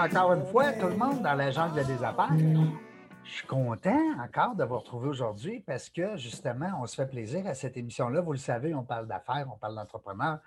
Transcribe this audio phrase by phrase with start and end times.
[0.00, 2.32] Encore une fois tout le monde dans la jungle des affaires.
[3.22, 7.46] Je suis content encore de vous retrouver aujourd'hui parce que justement, on se fait plaisir
[7.46, 8.22] à cette émission-là.
[8.22, 10.38] Vous le savez, on parle d'affaires, on parle d'entrepreneurs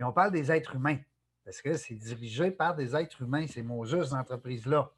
[0.00, 0.96] et on parle des êtres humains
[1.44, 4.90] parce que c'est dirigé par des êtres humains, ces mots justes entreprises-là.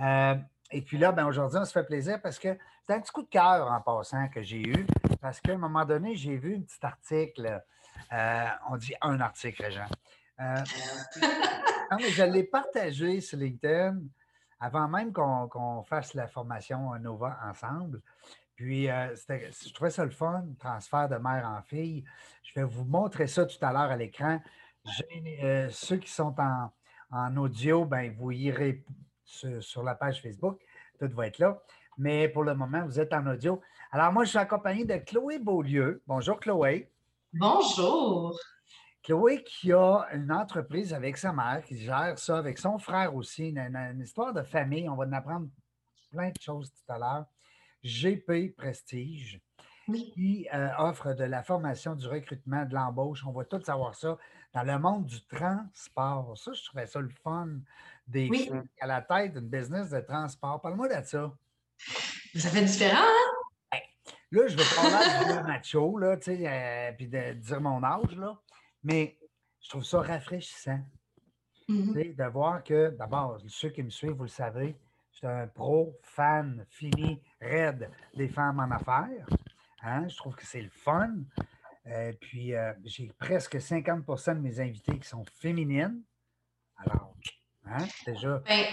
[0.00, 0.34] Euh,
[0.72, 3.22] et puis là, ben, aujourd'hui, on se fait plaisir parce que c'est un petit coup
[3.22, 4.86] de cœur en passant que j'ai eu
[5.20, 7.62] parce qu'à un moment donné, j'ai vu un petit article.
[8.12, 9.86] Euh, on dit un article, Jean.
[10.42, 10.56] Euh,
[11.90, 14.00] non, mais je l'ai partagé sur LinkedIn
[14.60, 18.00] avant même qu'on fasse la formation Nova ensemble.
[18.54, 22.04] Puis, euh, je trouvais ça le fun, transfert de mère en fille.
[22.44, 24.40] Je vais vous montrer ça tout à l'heure à l'écran.
[25.42, 28.84] Euh, ceux qui sont en, audio, ben, vous irez
[29.24, 30.60] sur, la page Facebook.
[30.98, 31.60] Tout va être là.
[31.98, 33.60] Mais pour le moment, vous êtes en audio.
[33.90, 36.02] Alors, moi, je suis accompagné de Chloé Beaulieu.
[36.06, 36.90] Bonjour, Chloé.
[37.32, 38.38] Bonjour.
[39.02, 43.48] Chloé qui a une entreprise avec sa mère, qui gère ça avec son frère aussi,
[43.48, 44.88] une, histoire de famille.
[44.88, 45.48] On va en apprendre
[46.10, 47.26] plein de choses tout à l'heure.
[47.82, 49.40] GP Prestige,
[50.14, 53.24] qui euh, offre de la formation, du recrutement, de l'embauche.
[53.26, 54.16] On va tout savoir ça
[54.54, 56.38] dans le monde du transport.
[56.38, 57.48] Ça, je trouvais ça le fun
[58.06, 58.30] des
[58.80, 60.60] à la tête d'une business de transport.
[60.60, 61.32] Parle-moi de ça.
[62.36, 63.78] Ça fait différent, hein?
[64.30, 68.16] Là, je vais parler de macho, là, tu sais, euh, puis de dire mon âge,
[68.16, 68.38] là.
[68.82, 69.18] Mais
[69.60, 70.80] je trouve ça rafraîchissant
[71.68, 72.16] mm-hmm.
[72.16, 74.76] de voir que, d'abord, ceux qui me suivent, vous le savez,
[75.12, 79.26] je suis un pro, fan, fini, raide des femmes en affaires.
[79.82, 80.08] Hein.
[80.08, 81.10] Je trouve que c'est le fun.
[81.86, 86.02] Euh, puis, euh, j'ai presque 50% de mes invités qui sont féminines.
[86.76, 87.14] Alors,
[87.66, 88.38] hein, déjà.
[88.46, 88.64] Ben,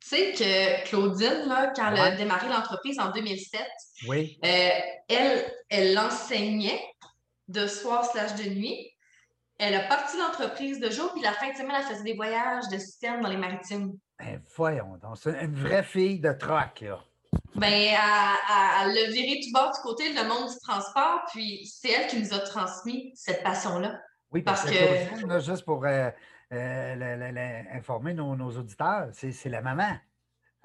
[0.00, 3.60] tu sais que Claudine, là, quand elle a démarré l'entreprise en 2007,
[4.06, 4.38] oui.
[4.44, 4.68] Euh,
[5.08, 6.80] elle, elle enseignait
[7.48, 8.95] de soir slash de nuit
[9.58, 12.68] elle a parti l'entreprise de jour, puis la fin de semaine, elle faisait des voyages
[12.68, 13.96] de système dans les maritimes.
[14.18, 17.02] Ben, voyons donc, c'est une vraie fille de troc, là.
[17.54, 22.06] Ben, elle, a viré tout bord du côté le monde du transport, puis c'est elle
[22.06, 24.00] qui nous a transmis cette passion-là.
[24.30, 25.40] Oui, parce, que.
[25.40, 26.10] juste pour euh,
[26.52, 29.96] euh, informer nos, auditeurs, c'est la maman.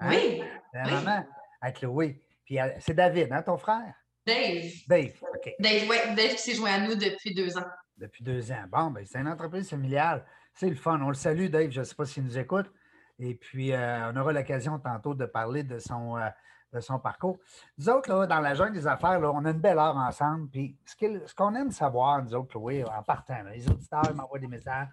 [0.00, 0.08] Hein?
[0.10, 0.42] Oui.
[0.74, 1.26] La maman,
[1.60, 2.22] avec Chloé.
[2.44, 3.94] Puis c'est David, hein, ton frère?
[4.26, 4.70] Dave.
[4.86, 5.54] Dave, OK.
[5.58, 7.64] Dave, oui, Dave qui s'est joint à nous depuis deux ans
[7.98, 8.64] depuis deux ans.
[8.70, 10.24] Bon, ben, c'est une entreprise familiale.
[10.54, 11.00] C'est le fun.
[11.00, 11.70] On le salue, Dave.
[11.70, 12.70] Je ne sais pas s'il nous écoute.
[13.18, 16.28] Et puis, euh, on aura l'occasion tantôt de parler de son, euh,
[16.72, 17.38] de son parcours.
[17.78, 20.48] Nous autres, là, dans la jungle des affaires, là, on a une belle heure ensemble.
[20.48, 24.88] Puis, ce qu'on aime savoir, nous autres, Chloé, en partant, les auditeurs m'envoient des messages.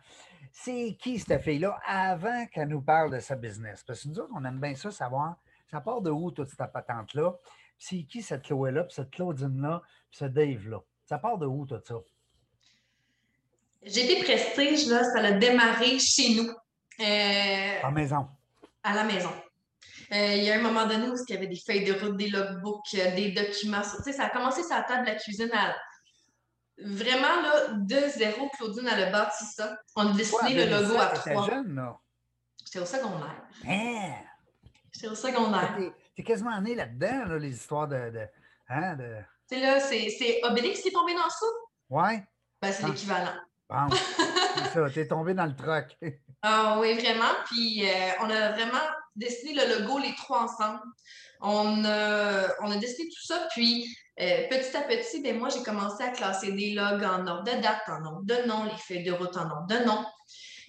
[0.51, 3.83] C'est qui cette fille-là avant qu'elle nous parle de sa business?
[3.83, 5.37] Parce que nous autres, on aime bien ça savoir,
[5.69, 7.35] ça part de où toute cette patente-là?
[7.77, 10.79] C'est qui cette Chloé-là, puis cette Claudine-là, puis ce Dave-là?
[11.05, 11.95] Ça part de où tout ça?
[13.83, 16.49] GP Prestige, là, ça a démarré chez nous.
[16.99, 18.27] Euh, à la maison.
[18.83, 19.31] À la maison.
[20.11, 22.17] Euh, il y a un moment donné où il y avait des feuilles de route,
[22.17, 23.83] des logbooks, euh, des documents.
[23.83, 25.75] Ça a commencé sur la table de la cuisine à...
[26.81, 29.77] Vraiment, là, de zéro, Claudine, elle a bâti ça.
[29.95, 31.45] On a dessiné le logo à trois.
[31.45, 31.97] jeune, là?
[32.65, 33.43] J'étais au secondaire.
[33.67, 34.13] Hein?
[34.93, 35.77] J'étais au secondaire.
[36.15, 38.09] T'es quasiment né là-dedans, là, les histoires de...
[38.09, 38.27] de,
[38.69, 39.17] hein, de...
[39.49, 41.69] Tu sais, là, c'est Obélix qui est tombé dans soupe?
[41.89, 42.25] Ouais.
[42.61, 42.87] Ben, c'est ah.
[42.87, 43.35] l'équivalent.
[43.69, 45.95] Bon, c'est ça, t'es tombé dans le truc.
[46.41, 47.31] ah oui, vraiment.
[47.45, 48.81] Puis euh, on a vraiment
[49.15, 50.79] dessiné le logo les trois ensemble.
[51.41, 53.87] On a, on a dessiné tout ça, puis
[54.19, 57.61] euh, petit à petit, ben, moi, j'ai commencé à classer des logs en ordre de
[57.61, 60.03] date, en ordre de nom, les feuilles de route en ordre de nom,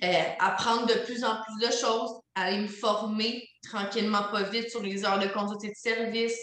[0.04, 4.82] euh, apprendre de plus en plus de choses, aller me former tranquillement, pas vite sur
[4.82, 6.38] les heures de conduite et de service.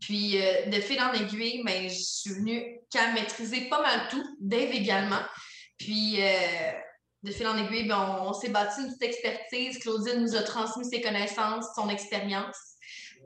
[0.00, 0.36] Puis,
[0.66, 4.70] de fil en aiguille, mais ben, je suis venue qu'à maîtriser pas mal tout, Dave
[4.70, 5.22] également.
[5.78, 6.72] Puis, euh,
[7.22, 9.78] de fil en aiguille, ben, on, s'est bâti une petite expertise.
[9.78, 12.56] Claudine nous a transmis ses connaissances, son expérience.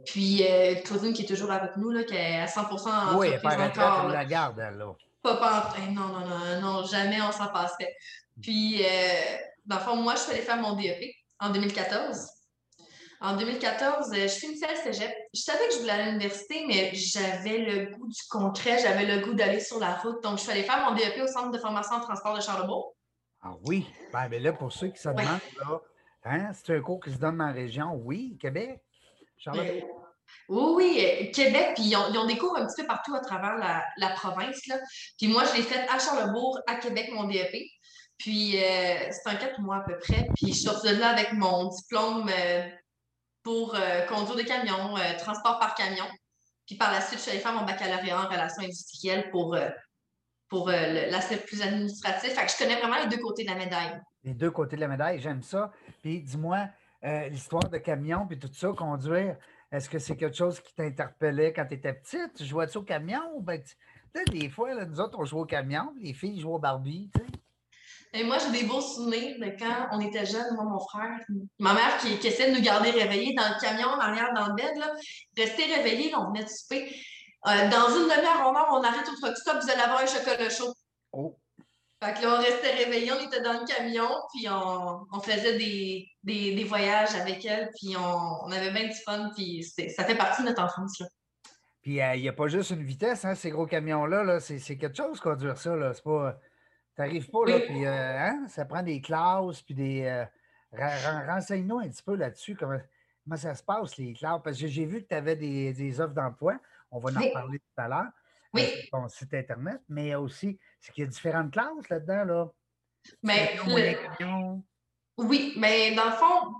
[0.06, 3.28] Puis, euh, Claudine qui est toujours avec nous, là, qui est à 100% en Oui,
[3.28, 4.08] elle encore.
[4.08, 4.92] la garde, elle, là.
[5.22, 7.94] Pas, pas non, non, non, non, jamais on s'en passerait.
[8.40, 9.36] Puis, euh,
[9.66, 12.37] dans le fond, moi, je suis allée faire mon DEP en 2014.
[13.20, 15.12] En 2014, je finissais le cégep.
[15.34, 19.06] Je savais que je voulais aller à l'université, mais j'avais le goût du concret, j'avais
[19.06, 20.22] le goût d'aller sur la route.
[20.22, 22.94] Donc, je suis allée faire mon DEP au Centre de formation en transport de Charlebourg.
[23.42, 23.86] Ah oui?
[24.12, 25.40] Ben, là, pour ceux qui se demandent,
[26.24, 28.80] hein, c'est un cours qui se donne dans la région, oui, Québec,
[29.36, 29.66] Charlebourg?
[29.66, 29.98] Ben,
[30.48, 33.56] oui, oui, euh, Québec, puis ils ont, des cours un petit peu partout à travers
[33.56, 34.66] la, province.
[34.66, 34.76] Là.
[35.18, 37.54] Puis moi, je l'ai fait à Charlebourg, à Québec, mon DEP.
[38.18, 40.28] Puis euh, c'est un quatre mois à peu près.
[40.34, 42.68] Puis je suis sortie de là avec mon diplôme euh,
[43.48, 46.04] pour euh, conduire des camions, euh, transport par camion.
[46.66, 49.70] Puis par la suite, je suis allée faire mon baccalauréat en relations industrielles pour euh,
[50.50, 52.34] pour l'aspect plus administratif.
[52.34, 54.00] Fait que je connais vraiment les deux côtés de la médaille.
[54.24, 55.72] Les deux côtés de la médaille, j'aime ça.
[56.02, 56.68] Puis dis-moi,
[57.02, 59.36] l'histoire de camion, puis tout ça, conduire,
[59.70, 62.32] est-ce que c'est quelque chose qui t'interpellait quand tu étais petite?
[62.34, 63.40] Tu jouais-tu au camion?
[63.40, 63.62] Ben,
[64.30, 67.20] des fois, là, nous autres, on jouait au camion, les filles jouaient au Barbie, tu
[67.20, 67.26] sais.
[68.12, 71.18] Et moi, j'ai des beaux souvenirs de quand on était jeunes, moi, mon frère,
[71.58, 74.48] ma mère qui, qui essaie de nous garder réveillés dans le camion, en arrière, dans
[74.48, 74.92] le bed, là,
[75.36, 76.94] rester réveillés, on venait de souper.
[77.46, 80.50] Euh, dans une demi-heure, on, on arrête au truck stop, vous allez avoir un chocolat
[80.50, 80.72] chaud.
[81.12, 81.36] Oh.
[82.02, 85.58] Fait que là, on restait réveillés, on était dans le camion, puis on, on faisait
[85.58, 90.04] des, des, des, voyages avec elle, puis on, on avait bien du fun, puis ça
[90.04, 91.00] fait partie de notre enfance.
[91.00, 91.06] Là.
[91.82, 94.76] Puis euh, il n'y a pas juste une vitesse, hein, ces gros camions-là, -là, c'est
[94.76, 95.74] quelque chose conduire ça.
[95.74, 95.92] Là.
[95.94, 96.36] C'est pas.
[96.98, 100.02] T'arrives pas, là, puis euh, hein, ça prend des classes, puis des.
[100.02, 100.24] Euh,
[101.28, 102.76] renseigne-nous un petit peu là-dessus, comment,
[103.22, 106.00] comment, ça se passe, les classes, parce que j'ai vu que tu avais des, des,
[106.00, 106.58] offres d'emploi.
[106.90, 108.10] On va en parler tout à l'heure.
[108.52, 108.64] Oui.
[108.64, 112.48] Sur ton site Internet, mais aussi, c'est qu'il y a différentes classes là-dedans, là?
[113.22, 113.56] Mais.
[115.18, 116.54] Oui, mais dans le fond,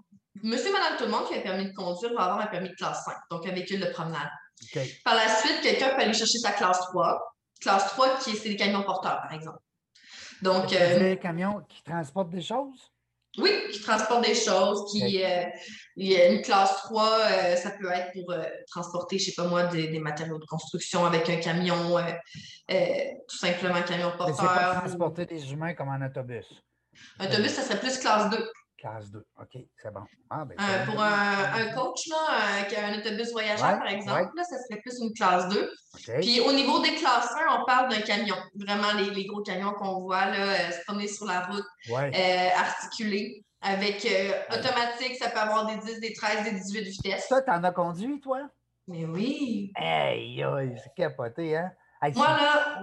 [0.44, 2.68] monsieur, madame, tout le monde qui a un permis de conduire va avoir un permis
[2.68, 4.30] de classe 5, donc un véhicule de promenade.
[5.04, 7.36] Par la suite, quelqu'un peut aller chercher sa classe 3.
[7.60, 9.58] Classe 3, qui c'est des camions porteurs, par exemple.
[10.42, 10.72] Donc.
[10.72, 12.92] Euh, des camions qui transportent des choses?
[13.38, 14.90] Oui, qui transportent des choses.
[14.90, 15.44] Qui, euh,
[15.96, 18.34] il y a une classe 3, euh, ça peut être pour
[18.68, 21.76] transporter, je ne sais pas moi, des, matériaux de construction avec un camion,
[22.68, 24.36] tout simplement un camion porteur.
[24.36, 26.46] C'est pas transporter des humains comme un autobus.
[27.20, 28.50] Un autobus, ça serait plus classe 2.
[28.78, 30.04] Classe 2, OK, c'est bon.
[30.30, 34.44] Ah, ben, euh, pour un, coach là, qui a un autobus voyageur, par exemple, là,
[34.44, 35.70] ça serait plus une classe 2.
[36.20, 38.36] Puis au niveau des classes 1, on parle d'un camion.
[38.54, 42.48] Vraiment, les, les gros camions qu'on voit là, euh, se promener sur la route, euh,
[42.56, 43.44] articulés.
[43.60, 44.06] Avec
[44.52, 47.26] automatique, ça peut avoir des 10, des 13, des 18 vitesses.
[47.26, 48.48] Ça, t'en as conduit, toi?
[48.86, 49.72] Mais oui.
[49.74, 50.40] Hey,
[50.80, 51.72] c'est capoté, hein?
[52.14, 52.82] Moi, là,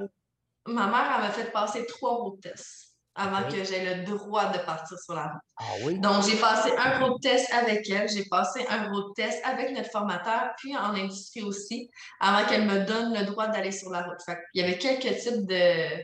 [0.65, 4.57] ma mère, elle m'a fait passer trois routes tests avant que j'aie le droit de
[4.59, 5.41] partir sur la route.
[5.57, 5.99] Ah oui?
[5.99, 9.89] Donc, j'ai passé un road test avec elle, j'ai passé un road test avec notre
[9.89, 11.89] formateur, puis en industrie aussi,
[12.19, 14.17] avant qu'elle me donne le droit d'aller sur la route.
[14.53, 16.01] il y avait quelques types de,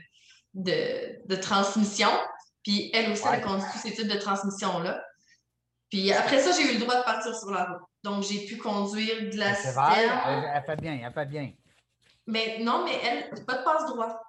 [0.54, 2.10] de, de transmission,
[2.63, 5.04] puis elle aussi, elle a conduit tous ces types de transmissions-là.
[5.90, 7.81] Puis après ça, j'ai eu le droit de partir sur la route.
[8.04, 10.07] Donc, j'ai pu conduire de la C'est vrai,
[10.56, 11.52] elle fait bien, elle fait bien.
[12.25, 14.22] Mais non, mais elle, pas de passe-droit.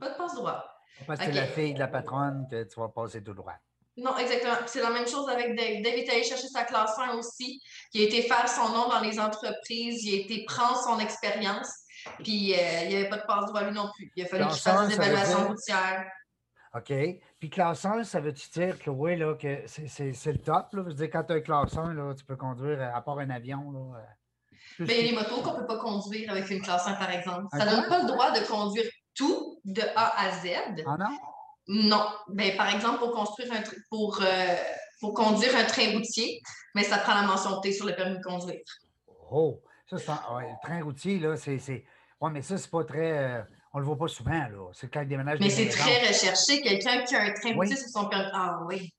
[0.00, 0.71] Pas de passe-droit.
[1.06, 3.54] Parce que c'est la fille de la patronne que tu vas passer tout droit.
[3.96, 4.54] Non, exactement.
[4.66, 5.82] C'est la même chose avec Dave.
[5.82, 7.60] Dave est allé chercher sa classe 1 aussi.
[7.92, 10.04] Il a été faire son nom dans les entreprises.
[10.04, 11.68] Il a été prendre son expérience.
[12.24, 14.10] Puis euh, il n'y avait pas de passe-droit lui non plus.
[14.16, 16.06] Il a fallu qu'il fasse des évaluations routières.
[16.74, 16.92] OK.
[17.38, 20.72] Puis classe 1, ça veut-tu dire, Chloé, là, que c'est le top?
[20.72, 20.82] Là?
[20.84, 23.18] Je veux dire, quand tu as un classe 1, là, tu peux conduire à part
[23.18, 23.70] un avion.
[23.70, 26.62] Là, euh, Bien, il y a les motos qu'on ne peut pas conduire avec une
[26.62, 27.46] classe 1, par exemple.
[27.52, 30.48] Ça ne donne pas le droit de conduire tout de A à Z.
[30.86, 31.18] Ah non?
[31.68, 32.06] Non.
[32.28, 34.56] Ben, par exemple, pour construire un pour, euh,
[35.00, 36.40] pour conduire un train routier,
[36.74, 38.60] mais ça prend la mention T sur le permis de conduire.
[39.30, 41.84] Oh, ça, le train routier, là, c'est.
[42.20, 43.18] Oui, mais ça, c'est pas très.
[43.18, 43.42] Euh,
[43.74, 44.70] on le voit pas souvent, là.
[44.72, 45.38] C'est quand il déménage.
[45.40, 46.60] Mais c'est très recherché.
[46.60, 48.30] Quelqu'un qui a un train routier sur son permis.
[48.32, 48.92] Ah oui.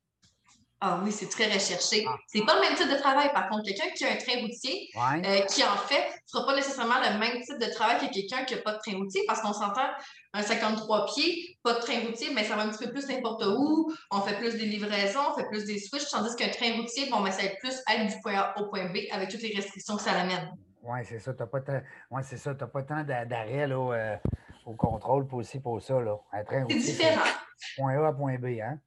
[0.86, 2.04] Ah oui, c'est très recherché.
[2.06, 2.18] Ah.
[2.28, 3.32] C'est pas le même type de travail.
[3.32, 6.56] Par contre, quelqu'un qui a un train routier, euh, qui en fait ne fera pas
[6.58, 9.42] nécessairement le même type de travail que quelqu'un qui n'a pas de train routier, parce
[9.42, 9.88] qu'on s'entend
[10.34, 13.46] un 53 pieds, pas de train routier, mais ça va un petit peu plus n'importe
[13.46, 13.94] où.
[14.12, 17.22] On fait plus des livraisons, on fait plus des switches, tandis qu'un train routier, bon,
[17.22, 19.56] ben, ça va être plus être du point A au point B avec toutes les
[19.56, 20.52] restrictions que ça amène.
[20.82, 21.34] Oui, c'est ça.
[21.34, 21.60] Tu n'as pas,
[22.12, 24.18] ouais, c'est pas tant d'arrêt euh,
[24.66, 26.02] au contrôle pour aussi pour ça.
[26.02, 26.18] Là.
[26.34, 26.82] Un train routier.
[26.82, 27.24] C'est différent.
[27.78, 28.80] Point A à point B, hein?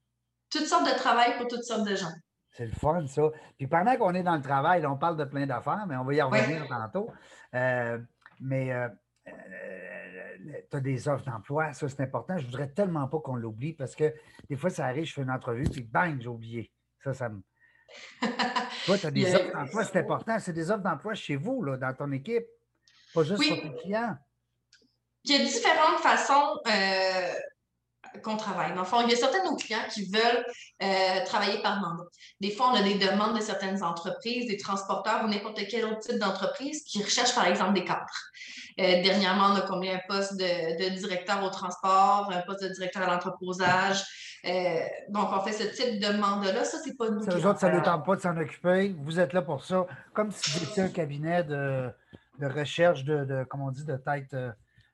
[0.50, 2.12] Toutes sortes de travail pour toutes sortes de gens.
[2.56, 3.22] C'est le fun, ça.
[3.58, 6.14] Puis pendant qu'on est dans le travail, on parle de plein d'affaires, mais on va
[6.14, 7.10] y revenir tantôt.
[7.54, 7.98] Euh,
[8.40, 8.88] mais euh,
[9.28, 9.32] euh,
[10.70, 12.38] tu as des offres d'emploi, ça c'est important.
[12.38, 14.14] Je voudrais tellement pas qu'on l'oublie parce que
[14.48, 16.72] des fois, ça arrive, je fais une entrevue, puis bang, j'ai oublié.
[17.04, 17.42] Ça, ça me.
[18.86, 20.38] Toi, tu as des offres d'emploi, c'est important.
[20.38, 22.46] C'est des offres d'emploi chez vous, là, dans ton équipe,
[23.12, 24.16] pas juste pour tes clients.
[25.24, 26.60] Il y a différentes façons
[28.22, 28.72] qu'on travaille.
[28.74, 30.44] Dans le fond, il y a certains de nos clients qui veulent
[30.82, 32.04] euh, travailler par mandat.
[32.40, 36.00] Des fois, on a des demandes de certaines entreprises, des transporteurs ou n'importe quel autre
[36.00, 38.06] type d'entreprise qui recherchent, par exemple, des cadres.
[38.78, 43.02] Euh, dernièrement, on a combien un poste de, directeur au transport, un poste de directeur
[43.02, 44.02] à l'entreposage.
[44.44, 46.64] Euh, donc, on fait ce type de mandat-là.
[46.64, 47.22] Ça, c'est pas nous.
[47.22, 48.94] Ça, autres, ça ne tente pas de s'en occuper.
[48.98, 49.86] Vous êtes là pour ça.
[50.12, 51.90] Comme si vous étiez un cabinet de,
[52.40, 54.36] recherche de, de, comme on dit, de tête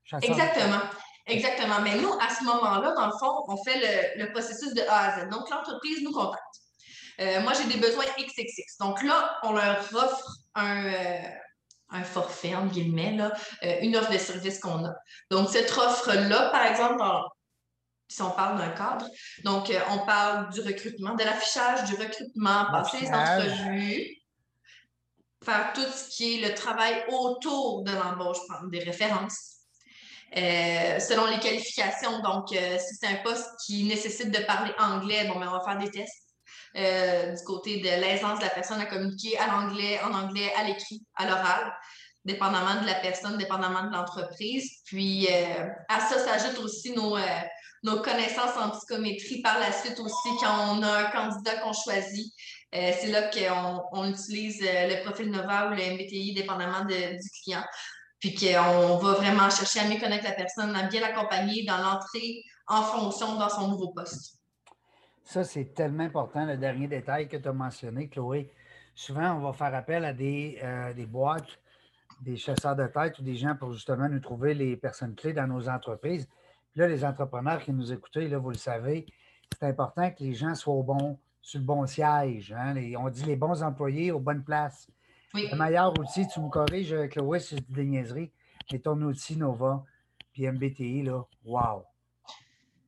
[0.04, 0.30] chasseur.
[0.30, 0.80] Exactement.
[1.26, 1.80] Exactement.
[1.82, 5.20] Mais nous, à ce moment-là, dans le fond, on fait le, processus de A à
[5.20, 5.30] Z.
[5.30, 6.42] Donc, l'entreprise nous contacte.
[7.20, 8.78] Euh, moi, j'ai des besoins XXX.
[8.80, 11.22] Donc là, on leur offre un, euh,
[11.90, 14.94] un forfait, entre guillemets, là, euh, une offre de service qu'on a.
[15.30, 17.02] Donc, cette offre-là, par exemple,
[18.08, 19.06] si on parle d'un cadre,
[19.44, 24.22] donc on parle du recrutement, de l'affichage, du recrutement, passer les entrevues,
[25.42, 29.51] faire tout ce qui est le travail autour de l'embauche, prendre des références.
[30.34, 35.38] Euh, selon les qualifications, donc si c'est un poste qui nécessite de parler anglais, bon,
[35.38, 36.32] ben, on va faire des tests.
[36.74, 40.64] Euh, du côté de l'aisance de la personne à communiquer à l'anglais, en anglais, à
[40.64, 41.70] l'écrit, à l'oral,
[42.24, 44.80] dépendamment de la personne, dépendamment de l'entreprise.
[44.86, 47.40] Puis euh, à ça s'ajoutent aussi nos, euh,
[47.82, 52.32] nos connaissances en psychométrie par la suite aussi quand on a un candidat qu'on choisit.
[52.72, 57.64] c'est là qu'on on utilise le profil Nova ou le MBTI, dépendamment du client.
[58.22, 62.44] Puis qu'on va vraiment chercher à mieux connaître la personne, à bien l'accompagner dans l'entrée
[62.68, 64.38] en fonction dans son nouveau poste.
[65.24, 68.50] Ça, c'est tellement important, le dernier détail que tu as mentionné, Chloé.
[68.94, 71.58] Souvent, on va faire appel à des, euh, des boîtes,
[72.20, 75.48] des chasseurs de tête ou des gens pour justement nous trouver les personnes clés dans
[75.48, 76.28] nos entreprises.
[76.70, 79.04] Puis là, les entrepreneurs qui nous écoutent, là, vous le savez,
[79.58, 82.54] c'est important que les gens soient au bon, sur le bon siège.
[82.56, 82.74] Hein.
[82.98, 84.86] on dit les bons employés aux bonnes places.
[85.34, 88.30] Le meilleur outil, tu me corriges, Chloé, c'est des niaiseries,
[88.70, 89.82] mais ton outil Nova,
[90.32, 91.84] puis MBTI, là, wow!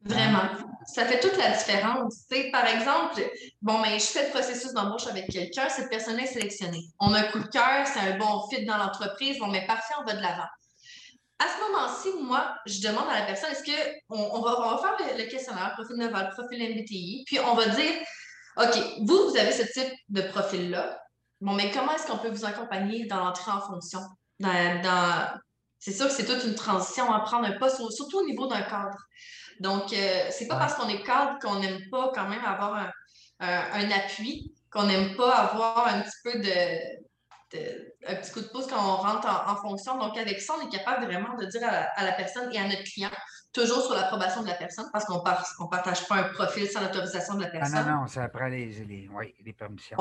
[0.04, 0.50] Vraiment.
[0.84, 2.26] Ça fait toute la différence.
[2.52, 3.22] par exemple,
[3.62, 6.84] bon, mais je fais le processus d'embauche avec quelqu'un, cette personne est sélectionnée.
[7.00, 9.94] On a un coup de cœur, c'est un bon fit dans l'entreprise, bon, mais parfait,
[9.98, 10.48] on va de l'avant.
[11.38, 14.78] À ce moment-ci, moi, je demande à la personne, est-ce qu'on on va, on va
[14.78, 17.92] faire le, questionnaire, profil Naval, profil MBTI, puis on va dire,
[18.58, 21.00] OK, vous, vous avez ce type de profil-là.
[21.44, 24.00] Bon, mais comment est-ce qu'on peut vous accompagner dans l'entrée en fonction?
[24.40, 25.28] Dans,
[25.78, 28.62] C'est sûr que c'est toute une transition à prendre un poste, surtout au niveau d'un
[28.62, 28.96] cadre.
[29.60, 32.90] Donc, euh, c'est pas parce qu'on est cadre qu'on n'aime pas quand même avoir un,
[33.40, 37.04] un, appui, qu'on n'aime pas avoir un petit peu de,
[38.06, 39.98] un petit coup de pouce quand on rentre en, fonction.
[39.98, 42.84] Donc, avec ça, on est capable vraiment de dire à la, personne et à notre
[42.84, 43.10] client,
[43.54, 47.34] toujours sur l'approbation de la personne, parce qu'on ne partage pas un profil sans l'autorisation
[47.34, 47.78] de la personne.
[47.78, 49.96] Ah non, non, ça prend les, les, oui, les permissions.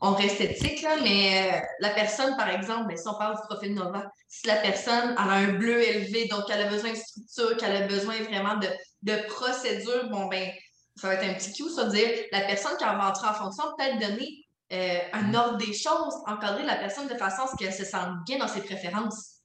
[0.00, 3.74] On, reste éthique, là, mais euh, la personne, par exemple, si on parle du profil
[3.74, 7.84] Nova, si la personne a un bleu élevé, donc elle a besoin de structure, qu'elle
[7.84, 8.68] a besoin vraiment de,
[9.02, 10.50] de procédure, bon, ben,
[10.96, 13.34] ça va être un petit coup, ça veut dire la personne qui va entrer en
[13.34, 17.56] fonction, peut-être donner euh, un ordre des choses, encadrer la personne de façon à ce
[17.56, 19.42] qu'elle se sente bien dans ses préférences.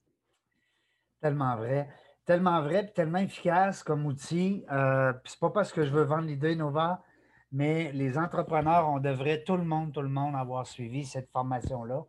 [1.20, 1.88] Tellement vrai.
[2.24, 4.64] Tellement vrai et tellement efficace comme outil.
[4.70, 7.02] Euh, c'est pas parce que je veux vendre l'idée Nova,
[7.50, 12.04] mais les entrepreneurs, on devrait, tout le monde, tout le monde, avoir suivi cette formation-là,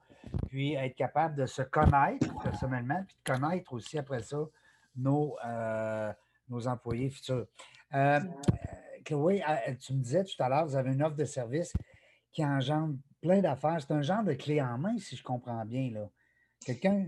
[0.50, 4.38] puis être capable de se connaître personnellement, puis de connaître aussi après ça
[4.96, 6.13] nos, euh,
[6.48, 7.48] nos employés futurs.
[7.96, 8.20] Euh,
[9.03, 9.43] Chloé,
[9.79, 11.74] tu me disais tout à l'heure, vous avez une offre de service
[12.32, 13.77] qui engendre plein d'affaires.
[13.79, 15.91] C'est un genre de clé en main, si je comprends bien.
[16.65, 17.08] Quelqu'un,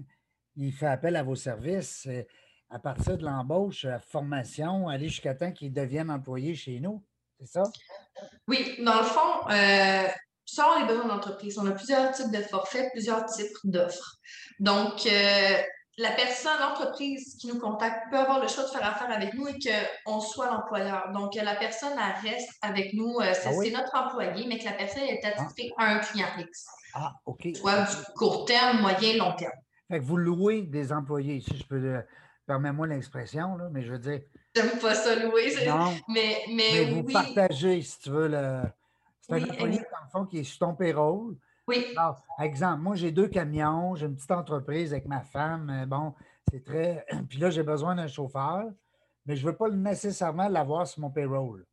[0.55, 2.23] il fait appel à vos services euh,
[2.69, 7.03] à partir de l'embauche, la formation, aller jusqu'à temps qu'il devienne employé chez nous.
[7.39, 7.63] C'est ça?
[8.47, 10.07] Oui, dans le fond, euh,
[10.45, 14.17] selon les besoins d'entreprise, on a plusieurs types de forfaits, plusieurs types d'offres.
[14.59, 15.57] Donc, euh,
[15.97, 19.47] la personne, l'entreprise qui nous contacte peut avoir le choix de faire affaire avec nous
[19.47, 19.57] et
[20.05, 21.11] qu'on soit l'employeur.
[21.13, 23.19] Donc, la personne, elle reste avec nous.
[23.19, 26.65] Euh, ah c'est notre employé, mais que la personne est attitrée à un client X.
[26.93, 27.47] Ah, OK.
[27.55, 29.53] Soit du court terme, moyen, long terme.
[29.87, 32.03] Fait que vous louez des employés, si je peux.
[32.45, 34.21] Permets-moi l'expression, mais je veux dire.
[34.55, 35.53] J'aime pas ça louer.
[35.65, 35.93] Non.
[36.07, 38.61] Mais, mais, vous partagez, si tu veux, le.
[39.21, 41.35] C'est un employé, dans le fond, qui est sur ton payroll
[41.67, 41.85] oui.
[41.97, 45.69] Alors, exemple, moi, j'ai deux camions, j'ai une petite entreprise avec ma femme.
[45.69, 46.13] Euh, bon,
[46.51, 47.05] c'est très.
[47.29, 48.65] Puis là, j'ai besoin d'un chauffeur,
[49.25, 51.65] mais je ne veux pas nécessairement l'avoir sur mon payroll.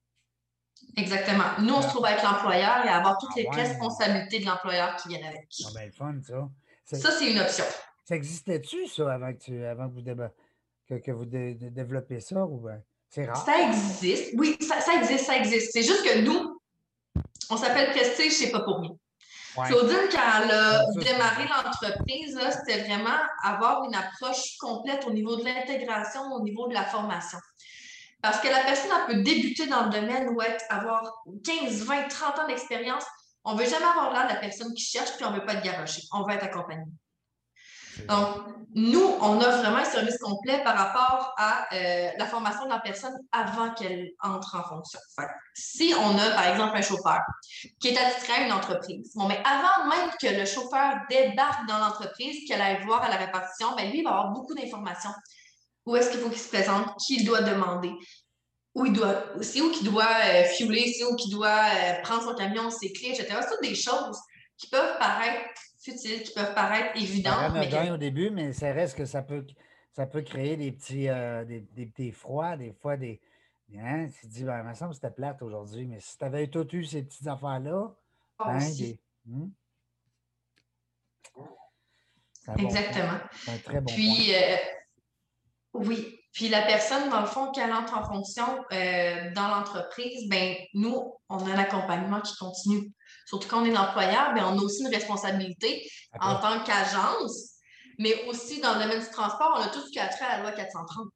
[0.97, 1.45] Exactement.
[1.61, 5.26] Nous, on se trouve avec l'employeur et avoir toutes les responsabilités de l'employeur qui viennent
[5.26, 5.49] avec.
[5.64, 6.49] Ah, ben, fun, ça.
[6.85, 7.64] Ça, c'est une option.
[8.05, 10.02] Ça existait-tu, ça, avant que, tu, avant que vous,
[11.01, 12.45] que, vous développez ça?
[12.45, 13.45] Ou ben, c'est rare?
[13.45, 14.31] Ça existe.
[14.37, 15.73] Oui, ça, ça existe, ça existe.
[15.73, 16.61] C'est juste que nous,
[17.51, 18.99] on s'appelle Prestige, c'est pas pour nous.
[19.55, 25.45] Claudine, quand elle a démarré l'entreprise, c'était vraiment avoir une approche complète au niveau de
[25.45, 27.39] l'intégration, au niveau de la formation.
[28.23, 32.09] Parce que la personne elle peut débuter dans le domaine ou être, avoir 15, 20,
[32.09, 33.05] 30 ans d'expérience.
[33.45, 35.45] On ne veut jamais avoir l'air de la personne qui cherche, puis on ne veut
[35.45, 36.03] pas être garoché.
[36.13, 36.85] On veut être accompagné.
[38.09, 42.71] Donc, nous, on offre vraiment un service complet par rapport à euh, la formation de
[42.71, 44.99] la personne avant qu'elle entre en fonction.
[45.54, 47.21] si on a, par exemple, un chauffeur
[47.80, 52.49] qui est attitré à une entreprise, mais avant même que le chauffeur débarque dans l'entreprise,
[52.49, 55.12] qu'elle aille voir à la répartition, ben, lui, il va avoir beaucoup d'informations.
[55.85, 57.92] Où est-ce qu'il faut qu'il se présente, qui il doit demander,
[58.75, 62.35] où il doit, c'est où qu'il doit euh, c'est où qu'il doit euh, prendre son
[62.35, 63.40] camion, ses clés, etc.
[63.47, 64.18] C'est des choses
[64.56, 65.50] qui peuvent paraître
[65.83, 67.53] futiles, qui peuvent paraître évidentes.
[67.55, 69.47] Mais au début, mais ça reste que ça peut,
[69.93, 73.21] ça peut créer des petits, euh, des, des, froids, des fois des.
[73.77, 76.25] Hein, tu te dis, ben, il me semble que c'était plate aujourd'hui, mais si tu
[76.25, 77.95] avais tout eu ces petites affaires-là,
[78.41, 78.59] hein,
[79.25, 79.49] hmm?
[82.59, 83.19] Exactement.
[83.35, 84.57] C'est un très bon Puis, euh,
[85.75, 86.19] oui.
[86.33, 91.15] Puis la personne, dans le fond, qu'elle entre en fonction euh, dans l'entreprise, ben nous,
[91.29, 92.93] on a l'accompagnement qui continue.
[93.26, 95.88] Surtout quand on est l'employeur, ben, on a aussi une responsabilité
[96.21, 97.52] en tant qu'agence,
[97.99, 100.38] mais aussi dans le domaine du transport, on a tout ce qui a trait à
[100.38, 101.09] la loi 430.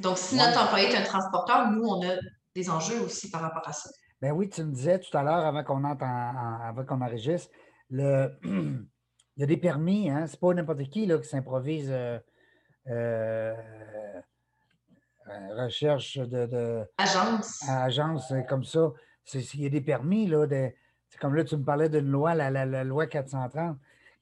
[0.00, 2.14] Donc, si notre employé est un transporteur, nous, on a
[2.54, 3.90] des enjeux aussi par rapport à ça.
[4.20, 7.50] Ben oui, tu me disais tout à l'heure, avant qu'on entre avant qu'on enregistre,
[7.90, 10.26] le, il y a des permis, hein?
[10.26, 12.18] C'est pas n'importe qui là, qui s'improvise euh,
[12.88, 13.54] euh,
[15.56, 17.62] recherche de, agence.
[17.68, 18.92] agence comme ça.
[19.34, 20.70] Il y a des permis, là, de,
[21.20, 23.76] comme là, tu me parlais d'une loi, la, loi 430.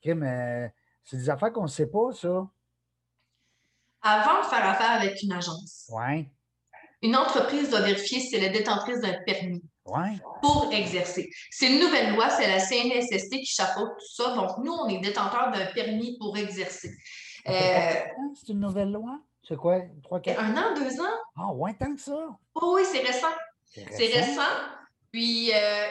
[0.05, 0.69] mais euh,
[1.05, 2.49] c'est des affaires qu'on ne sait pas, ça.
[4.03, 6.31] Avant de faire affaire avec une agence, ouais.
[7.03, 10.19] une entreprise doit vérifier si elle est détentrice d'un permis ouais.
[10.41, 11.29] pour exercer.
[11.51, 14.35] C'est une nouvelle loi, c'est la CNSST qui chapeaute tout ça.
[14.35, 16.91] Donc, nous, on est détenteur d'un permis pour exercer.
[17.47, 17.93] Euh,
[18.35, 19.21] c'est une nouvelle loi?
[19.47, 19.81] C'est quoi?
[20.03, 20.41] Trois, quatre...
[20.41, 21.19] Un an, deux ans?
[21.37, 22.29] Ah, ouais, tant que ça?
[22.55, 23.35] Oh, oui, c'est récent.
[23.65, 24.43] C'est récent.
[25.11, 25.87] Puis, euh,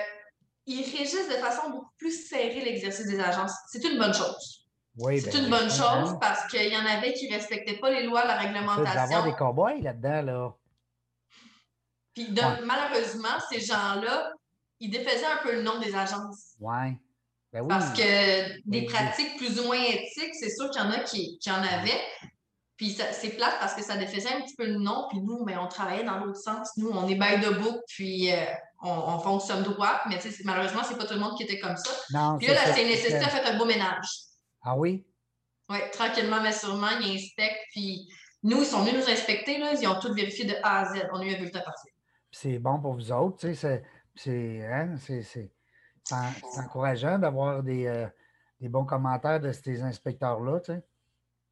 [0.70, 3.54] ils régissent de façon beaucoup plus serrée l'exercice des agences.
[3.72, 4.68] C'est une bonne chose.
[4.98, 7.90] Oui, c'est ben, une bonne chose parce qu'il y en avait qui ne respectaient pas
[7.90, 8.84] les lois, la réglementation.
[8.86, 10.56] Il y avoir des cowboys là-dedans, là.
[12.14, 12.28] Puis
[12.66, 14.32] malheureusement, ces gens-là,
[14.80, 16.56] ils défaisaient un peu le nom des agences.
[16.60, 16.98] Ouais.
[17.52, 21.00] Ben parce que des pratiques plus ou moins éthiques, c'est sûr qu'il y en a
[21.00, 22.02] qui, qui en avaient.
[22.80, 25.08] Puis c'est plate parce que ça défaisait un petit peu le nom.
[25.10, 26.72] Puis nous, ben, on travaillait dans l'autre sens.
[26.78, 28.38] Nous, on est by de book, puis euh,
[28.82, 30.00] on, fonctionne droit.
[30.08, 31.92] Mais malheureusement, c'est pas tout le monde qui était comme ça.
[32.14, 34.08] Non, puis là, la CNSST a fait un beau ménage.
[34.62, 35.06] Ah oui?
[35.68, 37.66] Oui, tranquillement, mais sûrement, ils inspectent.
[37.74, 38.08] Puis
[38.44, 39.58] nous, ils sont venus nous inspecter.
[39.58, 41.10] Là, ils ont tout vérifié de A à Z.
[41.12, 41.94] On a eu un bulletin parfait.
[42.32, 43.42] C'est bon pour vous autres.
[43.54, 43.84] Sais,
[44.16, 44.96] c'est hein,
[46.56, 48.08] encourageant d'avoir des, euh,
[48.62, 50.62] des bons commentaires de ces inspecteurs-là.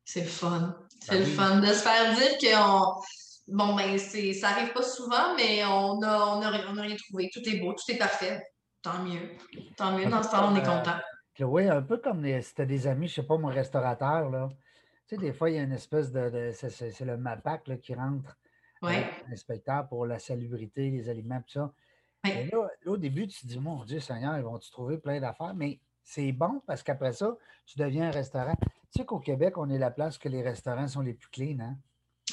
[0.06, 0.74] C'est le fun.
[1.00, 3.02] C'est ben le fun de se faire dire qu'on.
[3.48, 7.30] Bon, ben, ça arrive pas souvent, mais on n'a on a, rien trouvé.
[7.34, 8.44] Tout est beau, tout est parfait.
[8.82, 9.38] Tant mieux.
[9.78, 10.10] Tant mieux.
[10.10, 10.98] Dans ce temps on est content.
[11.40, 14.50] Oui, un peu comme si c'était des amis, je sais pas, mon restaurateur, là.
[15.08, 16.52] Tu sais, des fois, il y a une espèce de.
[16.54, 18.36] c'est le MAPAC là, qui rentre.
[18.82, 18.94] Oui.
[19.30, 21.74] L'inspecteur pour la salubrité, les aliments, tout ça.
[22.26, 25.54] Et là, au début, tu te dis, mon Dieu Seigneur, ils vont-tu trouver plein d'affaires?
[25.56, 28.56] Mais c'est bon parce qu'après ça, tu deviens un restaurant.
[28.93, 31.60] Tu sais qu'au Québec, on est la place que les restaurants sont les plus clean,
[31.60, 31.78] hein?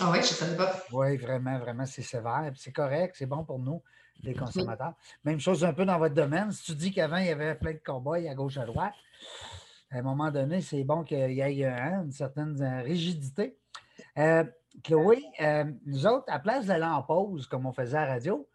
[0.01, 0.75] Ah oui, je ne savais pas.
[0.93, 2.53] Oui, vraiment, vraiment, c'est sévère.
[2.57, 3.81] C'est correct, c'est bon pour nous,
[4.23, 4.95] les consommateurs.
[5.23, 6.51] Même chose un peu dans votre domaine.
[6.51, 8.95] Si tu dis qu'avant, il y avait plein de cowboys à gauche, à droite,
[9.93, 13.57] à un moment donné, c'est bon qu'il y ait hein, une certaine euh, rigidité.
[14.19, 14.45] Euh,
[14.83, 18.49] Chloé, euh, nous autres, à place d'aller en pause, comme on faisait à la radio,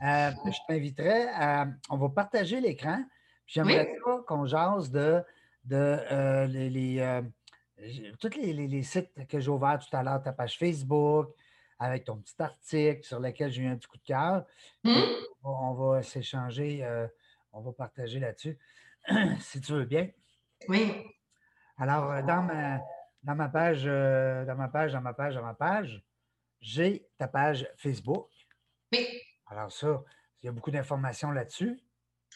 [0.00, 1.68] je t'inviterais à.
[1.88, 3.02] On va partager l'écran.
[3.46, 5.22] J'aimerais qu'on jase de,
[5.64, 7.22] de les
[8.20, 11.34] tous les, sites que j'ai ouverts tout à l'heure, ta page Facebook,
[11.78, 14.44] avec ton petit article sur lequel j'ai eu un petit coup de cœur.
[14.84, 14.94] Mmh.
[15.42, 17.06] On va s'échanger, euh,
[17.52, 18.58] on va partager là-dessus,
[19.40, 20.08] si tu veux bien.
[20.68, 20.92] Oui.
[21.76, 22.80] Alors, euh, dans ma,
[23.22, 26.02] dans ma page, euh, dans ma page, dans ma page, dans ma page,
[26.60, 28.28] j'ai ta page Facebook.
[28.92, 29.06] Oui.
[29.46, 30.02] Alors, ça,
[30.42, 31.80] il y a beaucoup d'informations là-dessus.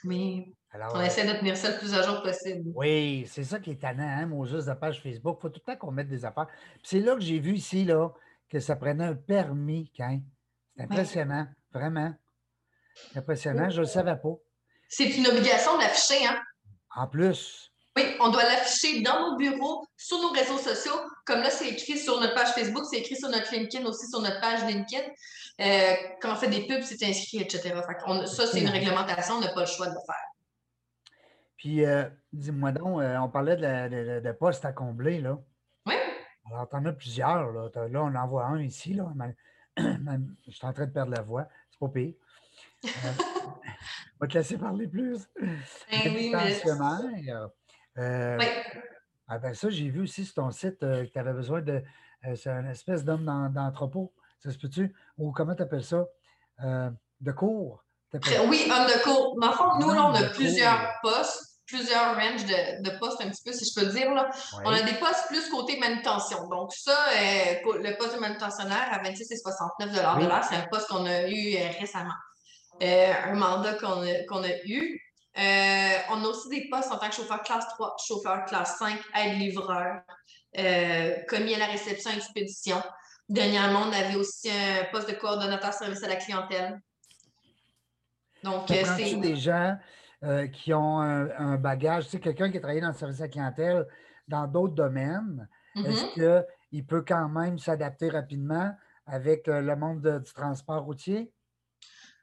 [0.04, 0.54] Oui
[0.94, 2.70] on essaie de tenir ça le plus à jour possible.
[2.74, 5.38] Oui, c'est ça qui est tannant, hein, Moses, la page Facebook.
[5.38, 6.46] Il faut tout le temps qu'on mette des affaires.
[6.82, 8.10] c'est là que j'ai vu ici là,
[8.48, 10.20] que ça prenait un permis, quand.
[10.76, 12.12] C'est impressionnant, vraiment.
[13.14, 14.34] Impressionnant, je ne le savais pas.
[14.88, 16.40] C'est une obligation d'afficher, hein?
[16.94, 17.72] En plus.
[17.96, 20.98] Oui, on doit l'afficher dans nos bureaux, sur nos réseaux sociaux.
[21.24, 24.20] Comme là, c'est écrit sur notre page Facebook, c'est écrit sur notre LinkedIn, aussi sur
[24.20, 25.02] notre page LinkedIn.
[25.60, 27.74] Euh, quand on fait des pubs, c'est inscrit, etc.
[28.26, 30.25] ça, c'est une réglementation, on n'a pas le choix de le faire.
[31.56, 35.38] Puis, euh, dis-moi donc, euh, on parlait de, de, postes à combler, là.
[35.86, 35.94] Oui.
[36.50, 37.70] Alors, tu en as plusieurs, là.
[37.88, 39.12] Là, on en voit un ici, là.
[39.76, 41.48] je suis en train de perdre la voix.
[41.70, 42.14] C'est pas pire.
[42.84, 42.88] Euh,
[43.44, 43.52] on
[44.20, 45.28] va te laisser parler plus.
[45.40, 45.58] Ben
[46.06, 47.30] oui, oui.
[49.28, 51.82] Ah ben ça, j'ai vu aussi sur ton site que tu avais besoin de.
[52.36, 54.14] c'est une espèce d'homme d'entrepôt.
[54.38, 54.94] Ça se peut-tu?
[55.18, 56.06] Ou comment tu appelles ça?
[57.20, 57.85] de cours.
[58.12, 58.70] Oui,
[59.04, 59.34] cours.
[59.40, 63.42] Dans le fond, nous, là, on a plusieurs postes plusieurs ranges de, postes, un petit
[63.44, 64.14] peu, si je peux dire.
[64.14, 64.30] Là.
[64.64, 66.46] On a des postes plus côté manutention.
[66.48, 70.66] Donc, ça, euh, le poste de manutentionnaire à 26 et 69 de l'heure, c'est un
[70.70, 72.14] poste qu'on a eu euh, récemment.
[72.82, 75.00] Euh, un mandat qu'on a, eu.
[75.38, 78.98] Euh, on a aussi des postes en tant que chauffeur classe 3, chauffeur classe 5,
[79.14, 80.00] aide-livreur,
[80.58, 82.82] euh, commis à la réception expédition.
[83.28, 86.78] Dernièrement, on avait aussi un poste de coordonnateur service à la clientèle.
[88.50, 89.16] Donc, euh, c'est.
[89.16, 89.78] des gens
[90.52, 93.28] qui ont un, bagage, tu sais, quelqu'un qui a travaillé dans le service à la
[93.28, 93.86] clientèle
[94.26, 96.44] dans d'autres domaines, est-ce mm-hmm.
[96.70, 98.74] qu'il peut quand même s'adapter rapidement
[99.06, 101.30] avec le monde du transport routier?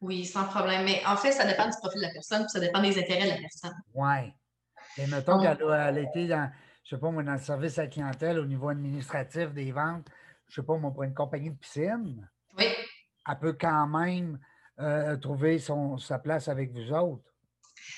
[0.03, 0.83] Oui, sans problème.
[0.83, 3.23] Mais en fait, ça dépend du profil de la personne, puis ça dépend des intérêts
[3.23, 3.73] de la personne.
[3.93, 4.33] Oui.
[4.97, 6.51] Et mettons qu'elle a, été dans,
[6.83, 10.07] je sais pas moi, dans le service à la clientèle au niveau administratif des ventes,
[10.49, 12.29] je sais pas moi, pour une compagnie de piscine.
[12.57, 12.65] Oui.
[13.27, 14.37] Elle peut quand même
[14.83, 17.23] euh, trouver son, sa place avec vous autres.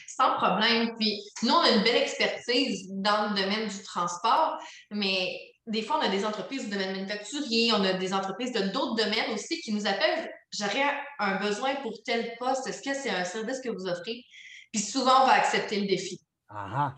[0.08, 0.96] Sans problème.
[0.98, 4.58] Puis nous, on a une belle expertise dans le domaine du transport,
[4.92, 8.72] mais des fois, on a des entreprises du domaine manufacturier, on a des entreprises de
[8.72, 10.84] d'autres domaines aussi qui nous appellent J'aurais
[11.20, 14.24] un besoin pour tel poste, est-ce que c'est un service que vous offrez?
[14.72, 16.20] Puis souvent, on va accepter le défi.
[16.48, 16.96] Ah,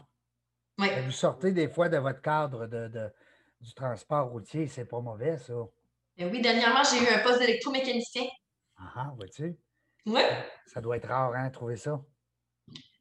[0.79, 0.87] ah.
[1.05, 3.09] Vous sortez des fois de votre cadre de,
[3.59, 5.53] du transport routier, c'est pas mauvais, ça.
[6.17, 8.25] Ben oui, dernièrement, j'ai eu un poste d'électromécanicien.
[8.77, 9.57] Ah, ah vois-tu?
[10.07, 10.21] Oui.
[10.65, 12.01] Ça doit être rare, hein, trouver ça.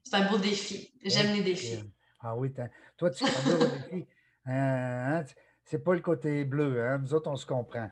[0.02, 0.92] C'est un beau défi.
[1.04, 1.82] J'aime les défis.
[2.20, 2.52] Ah oui,
[2.96, 4.06] toi, tu comprends le défi.
[4.48, 5.24] Hein,
[5.64, 6.98] c'est pas le côté bleu, hein?
[6.98, 7.90] Nous autres, on se comprend.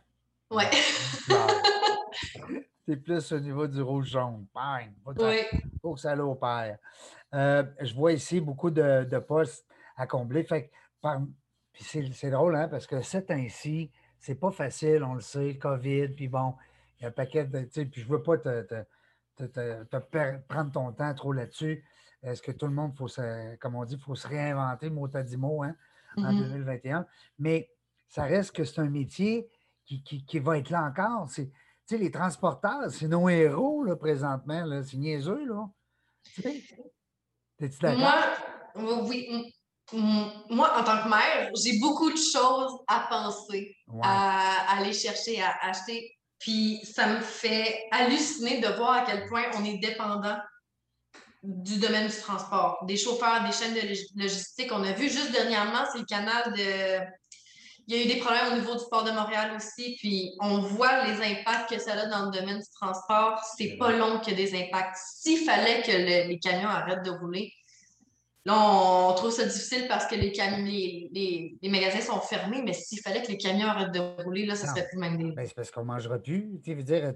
[0.53, 0.63] Oui.
[2.87, 4.47] C'est plus au niveau du rouge-jaune.
[4.55, 6.79] Il faut que ça l'opère.
[7.35, 10.45] Euh, je vois ici beaucoup de, postes à combler.
[10.45, 10.71] Fait
[11.81, 16.29] c'est drôle, hein, parce que c'est ainsi, c'est pas facile, on le sait, COVID, puis
[16.29, 16.55] bon,
[16.99, 17.63] il y a un paquet de.
[17.63, 18.85] Puis je veux pas te,
[20.49, 21.85] prendre ton temps trop là-dessus.
[22.23, 25.09] Est-ce que tout le monde, faut se, comme on dit, il faut se réinventer mot
[25.15, 25.75] à dit mot hein,
[26.17, 27.01] en 2021?
[27.01, 27.07] Mm-hmm.
[27.39, 27.71] Mais
[28.09, 29.49] ça reste que c'est un métier
[29.85, 31.29] qui, va être là encore.
[31.31, 31.51] C'est,
[31.87, 34.65] sais, les transporteurs, c'est nos héros, là, présentement.
[34.65, 34.83] Là.
[34.83, 35.69] C'est niaiseux, là.
[37.57, 38.01] T'es-tu d'accord?
[38.77, 39.53] Moi, oui.
[39.93, 45.53] Moi, en tant que mère, j'ai beaucoup de choses à penser, à, aller chercher, à
[45.63, 46.17] acheter.
[46.45, 50.37] Puis ça me fait halluciner de voir à quel point on est dépendant
[51.43, 54.71] du domaine du transport, des chauffeurs, des chaînes de logistique.
[54.71, 57.01] On a vu juste dernièrement, c'est le canal de
[57.87, 60.59] il y a eu des problèmes au niveau du port de Montréal aussi, puis on
[60.59, 63.43] voit les impacts que ça a dans le domaine du transport.
[63.57, 64.97] C'est pas long a des impacts.
[64.97, 67.53] S'il fallait que les camions arrêtent de rouler,
[68.45, 70.33] là, on trouve ça difficile parce que les,
[71.13, 74.55] les, les, magasins sont fermés, mais s'il fallait que les camions arrêtent de rouler, là,
[74.55, 75.33] ça serait plus même des.
[75.33, 76.61] Ben, c'est parce qu'on ne mangera plus.
[76.65, 77.15] Tu veux dire,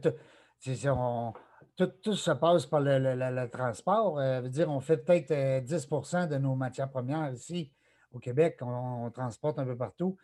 [1.76, 4.18] tout, tout, se passe par le, transport.
[4.18, 7.72] Euh, veut dire, on fait peut-être 10% euh, de nos matières premières ici
[8.12, 8.58] au Québec.
[8.62, 10.16] on transporte un peu partout.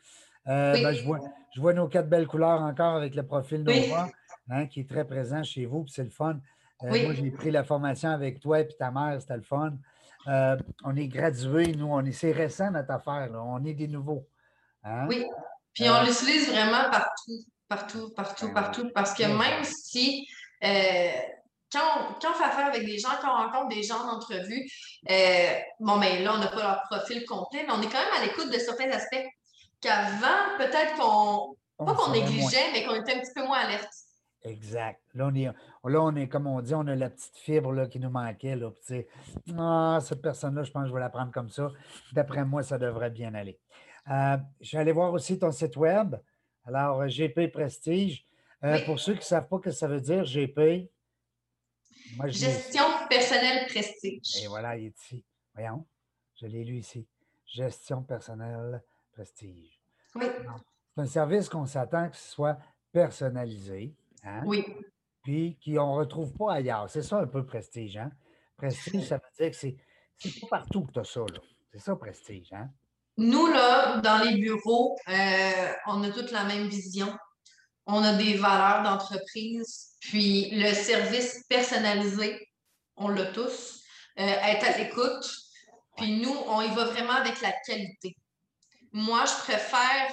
[0.46, 1.20] Euh, ben, je, vois,
[1.54, 4.10] je vois nos quatre belles couleurs encore avec le profil Nova,
[4.50, 6.38] hein, qui est très présent chez vous, puis c'est le fun.
[6.82, 9.72] Euh, moi, j'ai pris la formation avec toi et ta mère, c'était le fun.
[10.26, 14.26] Euh, on est gradués, nous, on est, c'est récent notre affaire, on est des nouveaux.
[14.82, 15.06] Hein?
[15.08, 15.24] Oui,
[15.72, 20.26] puis on l'utilise vraiment partout, partout, partout, ben partout, parce que même si
[20.62, 24.16] quand on, quand, on, fait affaire avec des gens, quand on rencontre des gens en
[24.16, 24.66] entrevue,
[25.80, 28.24] bon, ben là, on n'a pas leur profil complet, mais on est quand même à
[28.24, 29.24] l'écoute de certains aspects
[29.80, 33.92] qu'avant, peut-être qu'on, pas qu'on négligeait, mais qu'on était un petit peu moins alerte.
[34.44, 35.00] Exact.
[35.14, 37.86] Là on, est, là, on est, comme on dit, on a la petite fibre là,
[37.86, 38.56] qui nous manquait.
[38.56, 38.70] Là,
[39.58, 41.70] ah, cette personne-là, je pense que je vais la prendre comme ça.
[42.12, 43.58] D'après moi, ça devrait bien aller.
[44.10, 46.16] Euh, je vais aller voir aussi ton site web.
[46.66, 48.26] Alors, GP Prestige.
[48.64, 50.90] Euh, pour ceux qui ne savent pas ce que ça veut dire, GP.
[52.26, 54.42] Gestion personnelle prestige.
[54.42, 55.24] Et voilà, il est ici.
[55.54, 55.86] Voyons,
[56.40, 57.06] je l'ai lu ici.
[57.46, 59.80] Gestion personnelle prestige.
[60.14, 60.26] Oui.
[60.94, 62.58] C'est un service qu'on s'attend que ce soit
[62.92, 63.94] personnalisé.
[64.24, 64.42] Hein?
[64.44, 64.64] Oui.
[65.22, 66.88] Puis qu'on ne retrouve pas ailleurs.
[66.88, 67.96] C'est ça un peu prestige.
[67.96, 68.10] Hein?
[68.56, 69.76] Prestige, ça veut dire que c'est,
[70.18, 71.20] c'est pas partout que tu as ça.
[71.72, 72.52] C'est ça, prestige.
[72.52, 72.68] Hein?
[73.16, 77.16] Nous, là, dans les bureaux, euh, on a toute la même vision.
[77.86, 79.96] On a des valeurs d'entreprise.
[80.00, 82.48] Puis le service personnalisé,
[82.96, 83.82] on l'a tous.
[84.18, 85.26] Euh, être à l'écoute.
[85.96, 88.16] Puis nous, on y va vraiment avec la qualité.
[88.92, 90.12] Moi, je préfère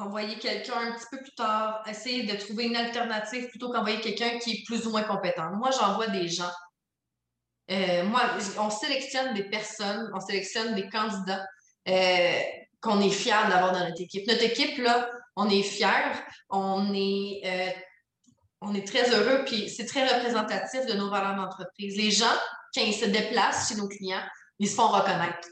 [0.00, 4.38] envoyer quelqu'un un petit peu plus tard, essayer de trouver une alternative plutôt qu'envoyer quelqu'un
[4.38, 5.50] qui est plus ou moins compétent.
[5.56, 6.50] Moi, j'envoie des gens.
[7.70, 8.22] Euh, moi,
[8.58, 11.46] on sélectionne des personnes, on sélectionne des candidats
[11.88, 12.40] euh,
[12.80, 14.26] qu'on est fiers d'avoir dans notre équipe.
[14.26, 16.12] Notre équipe, là, on est fiers,
[16.48, 17.70] on est, euh,
[18.60, 21.96] on est très heureux, puis c'est très représentatif de nos valeurs d'entreprise.
[21.96, 22.26] Les gens,
[22.74, 24.22] quand ils se déplacent chez nos clients,
[24.58, 25.48] ils se font reconnaître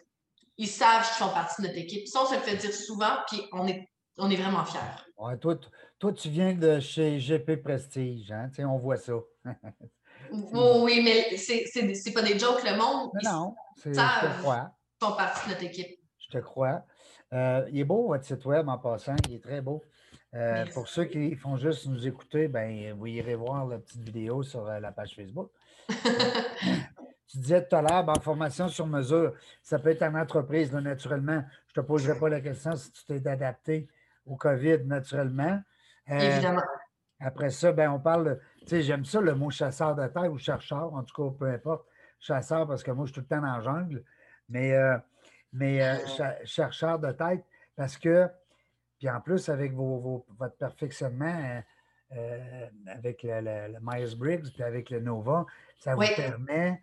[0.59, 2.07] ils savent qu'ils font partie de notre équipe.
[2.09, 4.81] Ça, on se le fait dire souvent, puis on est, on est vraiment fiers.
[5.19, 5.59] Ouais, toi,
[5.99, 8.51] toi, tu viens de chez GP Prestige, hein?
[8.61, 9.15] on voit ça.
[10.33, 13.11] oui, mais c'est pas des jokes, le monde.
[13.23, 14.71] non, c'est je te crois.
[15.01, 16.01] font partie de notre équipe.
[16.19, 16.83] Je te crois.
[17.33, 19.17] Euh, il est beau, votre site web, en passant.
[19.29, 19.83] Il est très beau.
[20.35, 24.43] Euh, pour ceux qui font juste nous écouter, ben, vous irez voir la petite vidéo
[24.43, 25.51] sur euh, la page Facebook.
[25.89, 31.43] tu disais tout à l'heure, ben, formation sur mesure, ça peut être en entreprise, naturellement.
[31.69, 33.89] Je ne te poserai pas la question si tu t'es adapté
[34.27, 35.61] au COVID naturellement.
[36.07, 36.63] Évidemment.
[37.19, 40.39] Après ça, ben, on parle, tu sais, j'aime ça le mot chasseur de terre ou
[40.39, 41.87] chercheur, en tout cas, peu importe.
[42.21, 44.05] Chasseur, parce que moi, je suis tout le temps dans la jungle.
[44.49, 44.77] Mais
[45.57, 45.97] mais euh,
[46.45, 47.45] chercheur de tête,
[47.77, 48.29] parce que,
[48.99, 51.61] puis en plus, avec vos, votre perfectionnement euh,
[52.17, 55.47] euh, avec le, Myers-Briggs, puis avec le Nova,
[55.79, 56.81] ça vous permet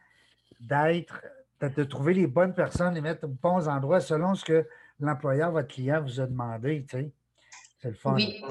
[0.59, 1.23] d'être,
[1.61, 4.67] de, trouver les bonnes personnes, les mettre aux bons endroits selon ce que
[4.99, 6.85] l'employeur, votre client vous a demandé.
[6.89, 7.11] Tu sais.
[8.05, 8.41] Oui.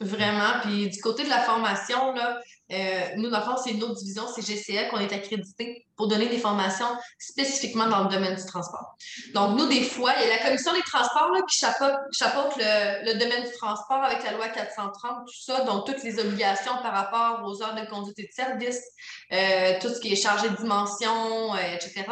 [0.00, 0.60] Vraiment.
[0.62, 2.40] Puis du côté de la formation, là,
[2.72, 6.08] euh, nous, dans le fond, c'est une autre division, c'est GCL qu'on est accrédité pour
[6.08, 8.96] donner des formations spécifiquement dans le domaine du transport.
[9.34, 13.18] Donc, nous, des fois, il y a la commission des transports là, qui chapeaute, le,
[13.18, 17.46] domaine du transport avec la loi 430, tout ça, donc toutes les obligations par rapport
[17.46, 18.82] aux heures de conduite et de service,
[19.32, 22.04] euh, tout ce qui est chargé de dimension, euh, etc.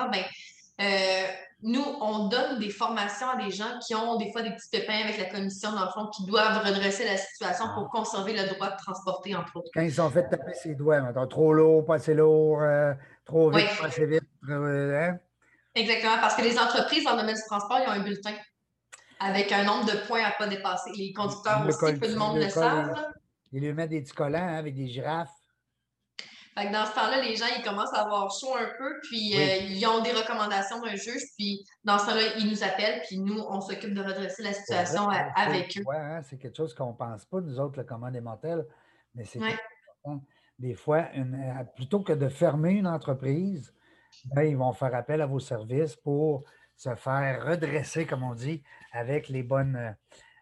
[0.82, 1.26] Ben,
[1.62, 4.98] nous, on donne des formations à des gens qui ont des fois des petits pépins
[5.04, 8.70] avec la commission, dans le fond, qui doivent redresser la situation pour conserver le droit
[8.70, 9.70] de transporter, entre autres.
[9.72, 13.50] Quand ils sont fait taper ses doigts, maintenant, trop lourd, pas assez lourd, euh, trop
[13.50, 14.24] vite, pas assez vite.
[14.48, 15.18] Euh, hein?
[15.76, 18.34] Exactement, parce que les entreprises dans le domaine du transport, ils ont un bulletin
[19.20, 20.90] avec un nombre de points à ne pas dépasser.
[20.96, 22.92] Les conducteurs aussi, peu de monde le savent.
[23.52, 25.30] Ils lui mettent des petits collants hein, avec des girafes.
[26.54, 29.56] Fait dans ce temps-là, les gens, ils commencent à avoir chaud un peu, puis euh,
[29.68, 33.40] ils ont des recommandations d'un juge, puis dans ce temps-là, ils nous appellent, puis nous,
[33.40, 35.82] on s'occupe de redresser la situation avec eux.
[35.86, 38.20] Oui, hein, c'est quelque chose qu'on ne pense pas, nous autres, le commande des
[39.14, 39.40] mais c'est
[40.58, 43.74] des fois, euh, plutôt que de fermer une entreprise,
[44.26, 46.44] ben, ils vont faire appel à vos services pour
[46.76, 48.62] se faire redresser, comme on dit,
[48.92, 49.76] avec les bonnes.
[49.76, 49.90] Euh,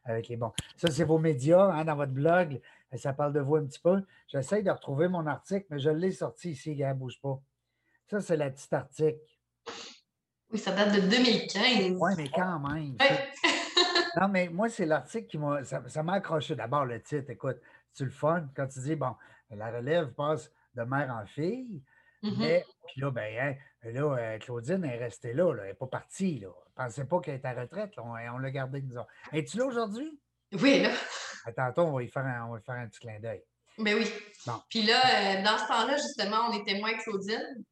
[0.04, 0.52] avec les bons.
[0.76, 2.60] Ça, c'est vos médias, hein, dans votre blog
[2.98, 4.02] ça parle de vous un petit peu.
[4.28, 7.40] J'essaie de retrouver mon article, mais je l'ai sorti ici, gars, bouge pas.
[8.08, 9.20] Ça, c'est la petite article.
[10.50, 11.96] Oui, ça date de 2015.
[12.00, 12.96] Oui, mais quand même.
[14.20, 15.62] non, mais moi, c'est l'article qui m'a.
[15.64, 16.56] Ça m'a accroché.
[16.56, 17.58] D'abord, le titre, écoute,
[17.92, 19.14] c'est le fun quand tu dis, bon,
[19.50, 21.82] la relève passe de mère en fille.
[22.22, 22.38] Mm-hmm.
[22.38, 26.40] Mais, puis là, ben, hein, là, euh, Claudine est restée là, elle n'est pas partie.
[26.40, 26.48] Là.
[26.48, 27.92] ne pensait pas qu'elle était à retraite.
[27.98, 29.06] on, on l'a gardée, disons.
[29.32, 30.20] Es-tu là aujourd'hui?
[30.60, 30.90] Oui, là.
[31.56, 33.42] Tantôt, on va, y faire un, on va faire un petit clin d'œil.
[33.78, 34.06] Ben oui.
[34.68, 37.64] Puis là, euh, dans ce temps-là, justement, on était moins Claudine.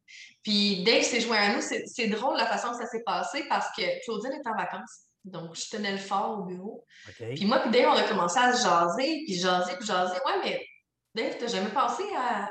[0.42, 1.60] Puis Dave s'est joint à nous.
[1.60, 5.08] C'est drôle la façon que ça s'est passé parce que Claudine est en vacances.
[5.24, 6.84] Donc, je tenais le fort au bureau.
[7.18, 10.18] Puis moi, puis Dave, on a commencé à se jaser, puis jaser, puis jaser.
[10.24, 10.66] Ouais, mais
[11.14, 12.48] Dave, t'as jamais pensé à,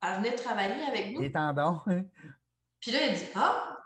[0.00, 1.20] à, venir travailler avec nous?
[1.22, 1.80] Les tendons.
[1.86, 2.02] Hein?
[2.80, 3.76] puis là, il dit Ah,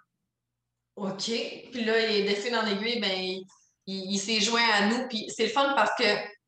[0.97, 1.25] OK.
[1.25, 3.45] Puis là, il est dessus dans l'aiguille, ben,
[3.87, 5.07] il, s'est joint à nous.
[5.09, 6.05] Puis c'est le fun parce que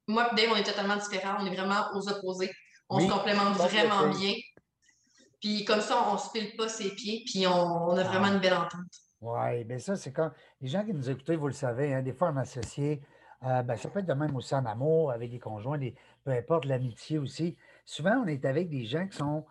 [0.09, 1.37] moi et Dave, on est totalement différents.
[1.41, 2.51] On est vraiment aux opposés.
[2.89, 4.35] On se complémente vraiment bien.
[5.41, 8.41] Puis comme ça, on ne se pile pas ses pieds, puis on, a vraiment une
[8.41, 8.91] belle entente.
[9.21, 12.13] Oui, bien ça, c'est quand les gens qui nous écoutent, vous le savez, hein, des
[12.13, 13.03] fois, un associé,
[13.45, 15.79] euh, ben, ça peut être de même aussi en amour, avec des conjoints,
[16.25, 17.57] peu importe, l'amitié aussi.
[17.85, 19.45] Souvent, on est avec des gens qui sont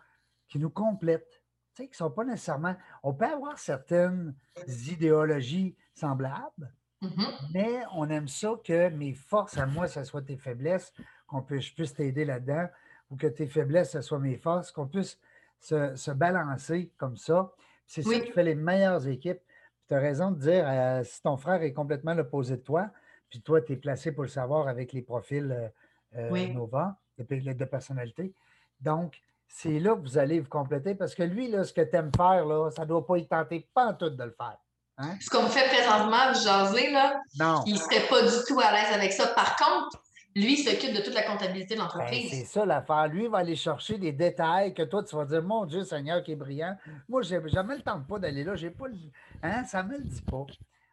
[0.48, 1.42] qui nous complètent,
[1.74, 2.74] tu sais, qui ne sont pas nécessairement.
[3.02, 4.34] On peut avoir certaines
[4.66, 7.32] idéologies semblables, Mm-hmm.
[7.54, 10.92] Mais on aime ça que mes forces à moi, ce soit tes faiblesses,
[11.26, 12.66] qu'on puisse, je puisse t'aider là-dedans,
[13.10, 15.18] ou que tes faiblesses, ce soit mes forces, qu'on puisse
[15.60, 17.52] se, balancer comme ça.
[17.86, 19.40] C'est ça qui fait les meilleures équipes.
[19.88, 22.90] Tu as raison de dire, euh, si ton frère est complètement l'opposé de toi,
[23.30, 25.68] puis toi, tu es placé pour le savoir avec les profils euh,
[26.16, 28.32] euh, Nova, de, de personnalité.
[28.80, 31.96] Donc, c'est là que vous allez vous compléter parce que lui, là, ce que tu
[31.96, 34.58] aimes faire, là, ça ne doit pas y tenter pas en tout de le faire.
[34.98, 35.16] Hein?
[35.20, 37.20] Ce qu'on fait présentement, jaser, là,
[37.66, 39.28] il ne serait pas du tout à l'aise avec ça.
[39.28, 40.02] Par contre,
[40.34, 42.30] lui, il s'occupe de toute la comptabilité de ben, l'entreprise.
[42.30, 43.08] c'est ça l'affaire.
[43.08, 46.22] Lui, il va aller chercher des détails que toi, tu vas dire Mon Dieu, Seigneur,
[46.22, 46.76] qui est brillant.
[47.08, 48.54] Moi, je jamais le temps pas d'aller là.
[48.56, 48.96] J'ai pas le...
[49.42, 49.64] hein?
[49.64, 50.46] Ça ne me le dit pas.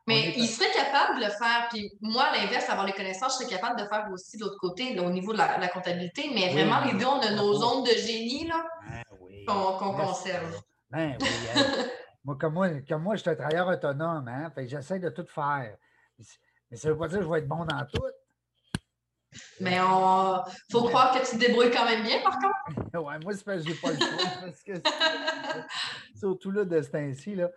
[0.07, 1.67] Mais il serait capable de le faire.
[1.71, 4.59] Puis moi, à l'inverse, avoir les connaissances, je serais capable de faire aussi de l'autre
[4.59, 6.29] côté, au niveau de la, comptabilité.
[6.33, 10.61] Mais vraiment, les deux, on a nos zones de génie là, ben qu'on, conserve.
[10.91, 11.61] Ben oui, hein.
[12.25, 14.51] Moi, comme moi, comme moi, je suis un travailleur autonome, hein?
[14.53, 15.77] Fait j'essaie de tout faire.
[16.69, 18.01] Mais ça ne veut pas dire que je vais être bon dans tout.
[19.59, 22.89] Mais il faut croire que tu te débrouilles quand même bien, par contre.
[22.95, 24.31] oui, moi, c'est parce que je n'ai pas le choix.
[24.41, 24.73] parce que
[26.15, 27.35] surtout là, de ce temps-ci.
[27.35, 27.51] Là.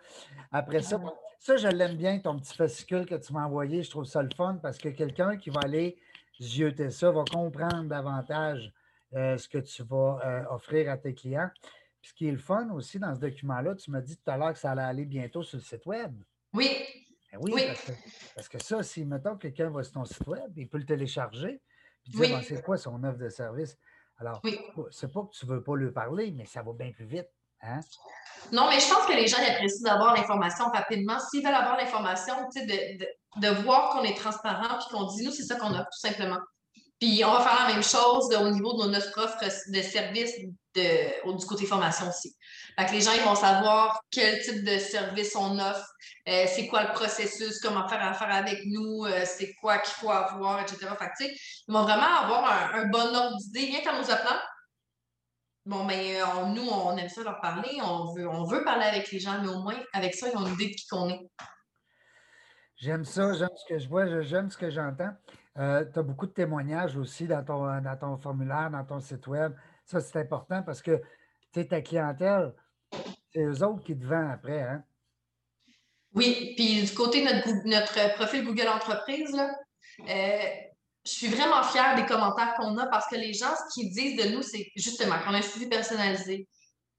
[0.51, 0.99] Après ça,
[1.39, 3.81] ça, je l'aime bien, ton petit fascicule que tu m'as envoyé.
[3.81, 5.97] Je trouve ça le fun parce que quelqu'un qui va aller
[6.41, 8.71] zioter ça va comprendre davantage
[9.13, 11.49] euh, ce que tu vas euh, offrir à tes clients.
[12.01, 14.37] Puis ce qui est le fun aussi dans ce document-là, tu m'as dit tout à
[14.37, 16.15] l'heure que ça allait aller bientôt sur le site Web.
[16.53, 16.77] Oui.
[17.31, 17.63] Ben oui,
[18.35, 21.61] Parce, que, ça, si, mettons, quelqu'un va sur ton site Web, il peut le télécharger,
[22.03, 23.77] puis dire, ben, c'est quoi son offre de service?
[24.17, 24.41] Alors,
[24.89, 27.29] c'est pas que tu ne veux pas lui parler, mais ça va bien plus vite.
[27.61, 27.81] Hein?
[28.51, 31.19] Non, mais je pense que les gens apprécient d'avoir l'information rapidement.
[31.19, 33.05] S'ils veulent avoir l'information, de, de,
[33.41, 36.39] de, voir qu'on est transparent puis qu'on dit, nous, c'est ça qu'on a, tout simplement.
[36.99, 41.45] Puis on va faire la même chose au niveau de notre offre de service du
[41.47, 42.35] côté formation aussi.
[42.77, 45.87] Fait que les gens ils vont savoir quel type de service on offre,
[46.27, 50.11] euh, c'est quoi le processus, comment faire affaire avec nous, euh, c'est quoi qu'il faut
[50.11, 50.77] avoir, etc.
[50.99, 53.71] Fait que, ils vont vraiment avoir un, bon ordre d'idée.
[53.71, 54.39] Rien qu'en nous appelant,
[55.65, 59.11] Bon, mais euh, nous, on aime ça leur parler, on veut, on veut parler avec
[59.11, 61.19] les gens, mais au moins, avec ça, ils ont une idée de qui qu'on est.
[62.77, 65.11] J'aime ça, j'aime ce que je vois, j'aime ce que j'entends.
[65.59, 69.27] Euh, tu as beaucoup de témoignages aussi dans ton, dans ton formulaire, dans ton site
[69.27, 69.53] web.
[69.85, 71.01] Ça, c'est important parce que
[71.51, 72.53] ta clientèle,
[73.33, 74.61] c'est eux autres qui te vendent après.
[74.61, 74.83] Hein?
[76.13, 79.35] Oui, puis du côté de notre, notre profil Google Entreprise,
[80.07, 80.39] euh,
[81.05, 84.23] je suis vraiment fière des commentaires qu'on a parce que les gens, ce qu'ils disent
[84.23, 86.47] de nous, c'est justement qu'on a un suivi personnalisé.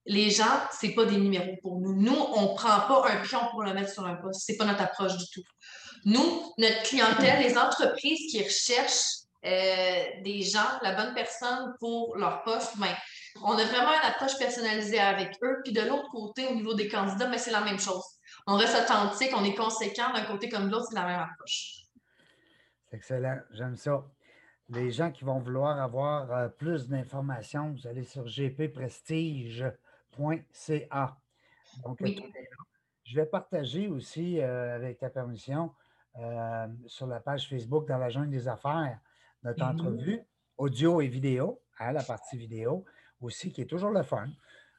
[0.06, 0.44] Les gens,
[0.78, 1.94] ce n'est pas des numéros pour nous.
[1.94, 4.42] Nous, on ne prend pas un pion pour le mettre sur un poste.
[4.46, 5.42] Ce n'est pas notre approche du tout.
[6.04, 12.42] Nous, notre clientèle, les entreprises qui recherchent euh, des gens, la bonne personne pour leur
[12.42, 12.94] poste, ben,
[13.42, 15.60] on a vraiment une approche personnalisée avec eux.
[15.64, 18.04] Puis de l'autre côté, au niveau des candidats, ben, c'est la même chose.
[18.46, 21.84] On reste authentique, on est conséquent d'un côté comme de l'autre, c'est la même approche.
[22.90, 24.04] C'est excellent, j'aime ça.
[24.68, 31.16] Les gens qui vont vouloir avoir euh, plus d'informations, vous allez sur gpprestige.ca.
[31.84, 31.98] Donc,
[33.04, 35.72] je vais partager aussi, euh, avec ta permission,
[36.18, 38.98] euh, sur la page Facebook dans la jungle des affaires,
[39.44, 39.70] notre mm-hmm.
[39.70, 40.20] entrevue,
[40.58, 42.84] audio et vidéo, hein, la partie vidéo
[43.20, 44.28] aussi, qui est toujours le fun,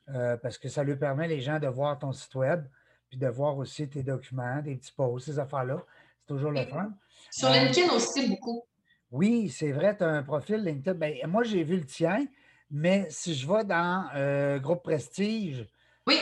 [0.10, 2.66] euh, parce que ça lui permet les gens de voir ton site web,
[3.08, 5.84] puis de voir aussi tes documents, des petits posts, ces affaires-là.
[6.20, 6.92] C'est toujours le fun.
[7.30, 8.64] Sur euh, LinkedIn aussi, beaucoup.
[9.10, 10.96] Oui, c'est vrai, tu as un profil LinkedIn.
[10.96, 12.26] Ben, moi, j'ai vu le tien,
[12.70, 15.66] mais si je vais dans Groupe Prestige,
[16.08, 16.18] oui.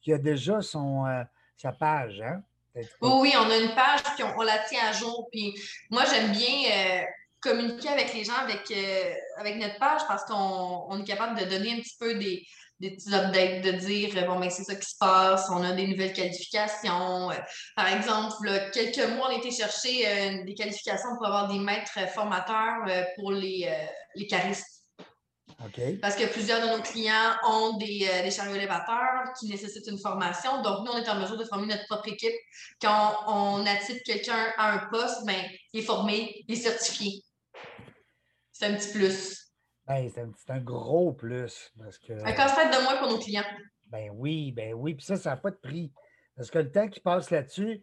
[0.00, 1.04] qui a déjà son,
[1.56, 2.42] sa page, hein?
[3.00, 5.28] Oui, on a une page, puis on, la tient à jour.
[5.30, 5.54] Puis
[5.90, 7.02] moi, j'aime bien euh,
[7.40, 11.72] communiquer avec les gens avec, euh, avec notre page parce qu'on est capable de donner
[11.72, 12.46] un petit peu des,
[12.80, 16.12] petits updates, de dire bon, ben, c'est ça qui se passe, on a des nouvelles
[16.12, 17.30] qualifications.
[17.30, 17.34] Euh,
[17.76, 22.84] par exemple, quelques mois, on a été chercher des qualifications pour avoir des maîtres formateurs
[23.16, 23.70] pour les,
[24.16, 24.71] les charistes.
[26.00, 29.98] Parce que plusieurs de nos clients ont des, euh, des chariots élévateurs qui nécessitent une
[29.98, 30.62] formation.
[30.62, 32.34] Donc, nous, on est en mesure de former notre propre équipe.
[32.80, 35.40] Quand on attire quelqu'un à un poste, ben,
[35.72, 37.22] il est formé, il est certifié.
[38.52, 39.52] C'est un petit plus.
[39.86, 41.72] Ben, c'est un, gros plus.
[41.78, 43.44] Parce que, un casse-tête de moins pour nos clients.
[43.86, 44.94] Ben oui, ben oui.
[44.94, 45.92] Puis ça, ça n'a pas de prix.
[46.36, 47.82] Parce que le temps qu'ils passent là-dessus,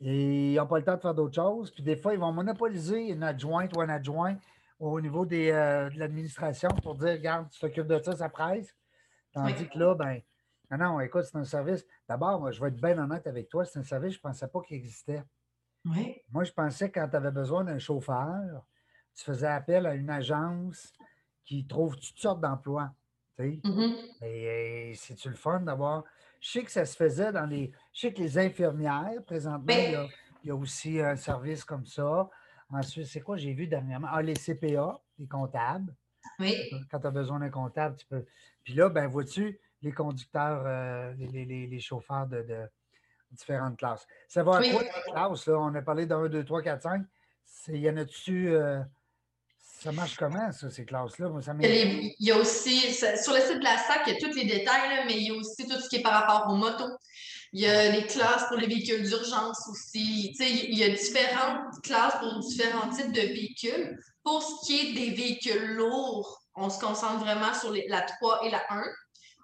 [0.00, 1.70] ils n'ont pas le temps de faire d'autres choses.
[1.70, 4.36] Puis des fois, ils vont monopoliser une adjointe ou un adjoint
[4.78, 8.74] au niveau des, euh, de l'administration pour dire, regarde, tu t'occupes de ça, ça presse.
[9.32, 10.20] Tandis que là, ben,
[10.70, 11.84] non, non, écoute, c'est un service.
[12.08, 14.60] D'abord, je vais être bien honnête avec toi, c'est un service, je ne pensais pas
[14.62, 15.22] qu'il existait.
[15.84, 16.16] Oui.
[16.32, 18.64] Moi, je pensais que quand tu avais besoin d'un chauffeur,
[19.14, 20.92] tu faisais appel à une agence
[21.44, 22.90] qui trouve toutes sortes d'emplois.
[23.36, 23.68] Tu sais?
[23.68, 24.24] Mm-hmm.
[24.24, 26.04] Et, c'est-tu le fun d'avoir.
[26.40, 27.72] Je sais que ça se faisait dans les.
[27.92, 30.06] Je sais que les infirmières, présentement, ben il, y a,
[30.42, 32.28] il, y a, aussi un service comme ça.
[32.74, 34.08] Ensuite, c'est quoi j'ai vu dernièrement?
[34.10, 35.94] Ah, les CPA, les comptables.
[36.38, 36.54] Oui.
[36.90, 38.24] Quand tu as besoin d'un comptable, tu peux.
[38.64, 42.44] Puis là, ben vois-tu, les conducteurs, euh, les, chauffeurs de,
[43.30, 44.06] différentes classes.
[44.28, 45.46] Ça va à quoi les classes?
[45.46, 45.58] Là?
[45.58, 47.04] On a parlé d'un, deux, trois, quatre, cinq.
[47.68, 48.52] Il y en a-tu.
[48.52, 48.80] Euh,
[49.58, 51.30] ça marche comment, ça, ces classes-là?
[51.60, 54.46] il y a aussi, sur le site de la SAC, il y a tous les
[54.46, 56.96] détails, mais il y a aussi tout ce qui est par rapport aux motos.
[57.56, 60.34] Il y a les classes pour les véhicules d'urgence aussi.
[60.40, 63.96] il y a différentes classes pour différents types de véhicules.
[64.24, 68.50] Pour ce qui est des véhicules lourds, on se concentre vraiment sur la 3 et
[68.50, 68.82] la 1.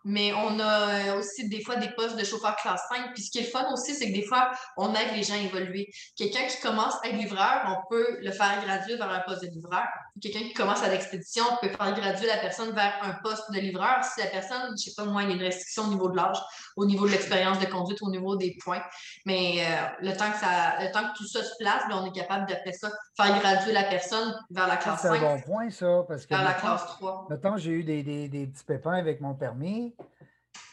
[0.04, 3.12] Mais on a aussi des fois des postes de chauffeur classe 5.
[3.14, 5.34] Puis ce qui est le fun aussi, c'est que des fois, on aide les gens
[5.34, 5.86] à évoluer.
[6.16, 9.50] Quelqu'un qui commence à être livreur, on peut le faire graduer vers un poste de
[9.50, 9.86] livreur.
[10.20, 13.58] Quelqu'un qui commence à l'expédition, on peut faire graduer la personne vers un poste de
[13.58, 15.88] livreur si la personne, je ne sais pas moi, il y a une restriction au
[15.88, 16.38] niveau de l'âge,
[16.76, 18.82] au niveau de l'expérience de conduite, au niveau des points.
[19.26, 22.12] Mais euh, le, temps que ça, le temps que tout ça se place, on est
[22.12, 25.14] capable d'après ça faire graduer la personne vers la classe 5.
[25.14, 26.04] C'est un bon point, ça.
[26.06, 27.26] Parce que vers la classe 3.
[27.30, 29.94] Le temps j'ai eu des, des, des petits pépins avec mon permis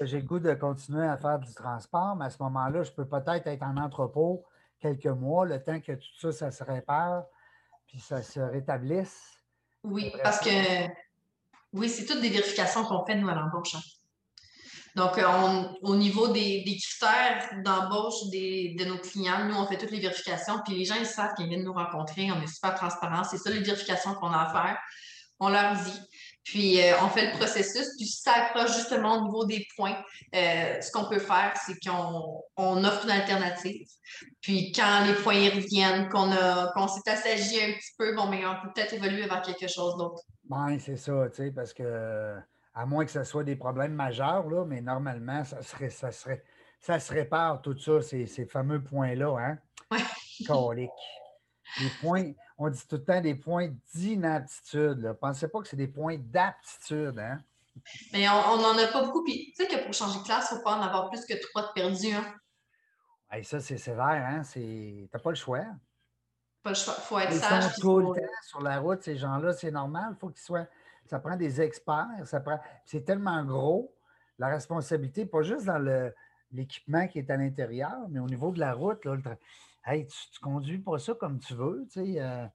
[0.02, 3.06] j'ai le goût de continuer à faire du transport, mais à ce moment-là, je peux
[3.06, 4.46] peut-être être en entrepôt
[4.80, 7.24] quelques mois, le temps que tout ça, ça se répare,
[7.88, 9.37] puis ça se rétablisse.
[9.90, 10.50] Oui, parce que
[11.74, 13.76] oui, c'est toutes des vérifications qu'on fait, nous, à l'embauche.
[13.76, 13.82] Hein.
[14.96, 15.20] Donc,
[15.84, 20.76] au niveau des, critères d'embauche de nos clients, nous, on fait toutes les vérifications, puis
[20.76, 23.24] les gens, ils savent qu'ils viennent nous rencontrer, on est super transparent.
[23.24, 24.78] C'est ça les vérifications qu'on a à faire.
[25.40, 26.00] On leur dit.
[26.48, 27.90] Puis, euh, on fait le processus.
[27.98, 30.02] Puis, si ça accroche justement au niveau des points,
[30.34, 33.86] euh, ce qu'on peut faire, c'est qu'on offre une alternative.
[34.40, 38.72] Puis, quand les points reviennent, qu'on s'est assagi un petit peu, bon, mais on peut
[38.74, 40.24] peut-être évoluer vers quelque chose d'autre.
[40.50, 42.38] Oui, c'est ça, tu sais, parce que,
[42.74, 46.46] à moins que ce soit des problèmes majeurs, là, mais normalement, ça serait, ça serait,
[46.80, 49.58] ça se répare tout ça, ces, ces fameux points-là, hein?
[49.92, 50.00] Oui.
[50.48, 50.92] Colique.
[51.82, 55.00] Les points, on dit tout le temps des points d'inaptitude.
[55.00, 57.20] Ne pensez pas que c'est des points d'aptitude.
[57.20, 57.40] Hein?
[58.12, 59.24] Mais on n'en a pas beaucoup.
[59.24, 61.24] Puis, tu sais que pour changer de classe, il ne faut pas en avoir plus
[61.26, 62.14] que trois de perdus.
[62.14, 63.44] Hein?
[63.44, 64.08] ça, c'est sévère.
[64.08, 64.42] Hein?
[64.52, 65.66] Tu n'as pas le choix.
[66.64, 66.96] Pas le choix.
[66.98, 67.76] Il faut être Ils sage.
[67.76, 69.54] Sont tout le temps sur la route, ces gens-là.
[69.54, 70.14] C'est normal.
[70.16, 70.68] Il faut qu'ils soient.
[71.06, 72.08] Ça prend des experts.
[72.26, 72.60] Ça prend...
[72.86, 73.94] C'est tellement gros,
[74.40, 76.12] la responsabilité, pas juste dans
[76.52, 79.06] l'équipement qui est à l'intérieur, mais au niveau de la route.
[79.06, 79.16] Là,
[79.90, 81.88] Hey, tu, conduis pas ça comme tu veux.
[81.90, 82.46] Tu sais, euh,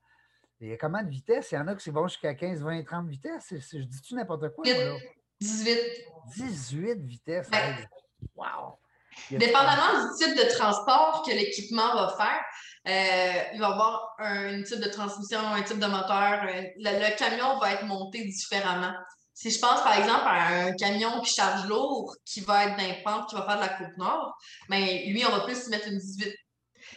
[0.61, 1.51] il y a combien de vitesses?
[1.51, 3.53] Il y en a qui vont jusqu'à 15, 20, 30 vitesses.
[3.71, 4.63] je dis-tu n'importe quoi?
[4.63, 4.99] Moi,
[5.41, 5.79] 18.
[6.35, 7.49] 18 vitesses.
[8.35, 8.77] wow!
[9.31, 12.43] Dépendamment du type de transport que l'équipement va faire,
[12.87, 16.45] euh, il va avoir un, type de transmission, un type de moteur.
[16.45, 18.93] le, camion va être monté différemment.
[19.33, 22.93] Si je pense par exemple à un camion qui charge lourd, qui va être d'un
[23.03, 24.37] pente, qui va faire de la coupe nord,
[24.69, 26.35] mais lui, on va plus mettre une 18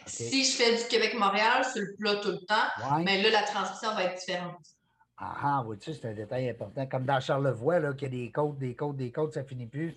[0.07, 3.93] si je fais du Québec-Montréal sur le plat tout le temps, mais là, la transmission
[3.93, 4.55] va être différente.
[5.19, 6.85] Ah, ah vois-tu, c'est un détail important.
[6.85, 9.65] Comme dans Charlevoix, là, qu'il y a des côtes, des côtes, des côtes, ça finit
[9.65, 9.95] plus.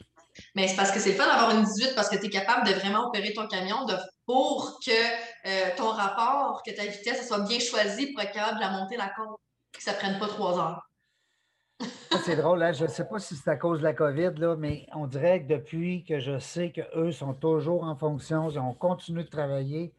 [0.54, 2.66] Mais c'est parce que c'est le fun d'avoir une 18 parce que tu es capable
[2.66, 3.94] de vraiment opérer ton camion de,
[4.24, 8.62] pour que euh, ton rapport, que ta vitesse soit bien choisie pour être capable de
[8.62, 9.38] la monter la côte,
[9.72, 10.88] que ça ne prenne pas trois heures.
[12.24, 12.72] c'est drôle, hein?
[12.72, 15.42] je ne sais pas si c'est à cause de la COVID, là, mais on dirait
[15.42, 19.92] que depuis que je sais qu'eux sont toujours en fonction, on continue de travailler.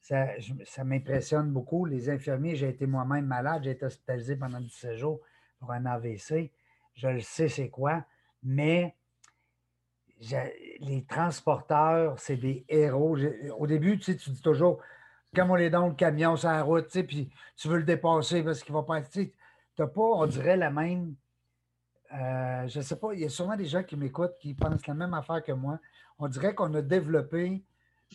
[0.00, 0.28] Ça,
[0.64, 1.84] ça m'impressionne beaucoup.
[1.84, 5.20] Les infirmiers, j'ai été moi-même malade, j'ai été hospitalisé pendant 17 jours
[5.58, 6.50] pour un AVC.
[6.94, 8.04] Je le sais, c'est quoi,
[8.42, 8.94] mais
[10.80, 13.16] les transporteurs, c'est des héros.
[13.58, 14.80] Au début, tu, sais, tu dis toujours,
[15.34, 18.42] comme on est dans le camion sur la route, tu puis tu veux le dépasser
[18.42, 19.00] parce qu'il va pas.
[19.02, 19.32] Tu
[19.78, 21.14] n'as pas, on dirait, la même
[22.12, 24.86] euh, je ne sais pas, il y a sûrement des gens qui m'écoutent qui pensent
[24.86, 25.78] la même affaire que moi.
[26.18, 27.62] On dirait qu'on a développé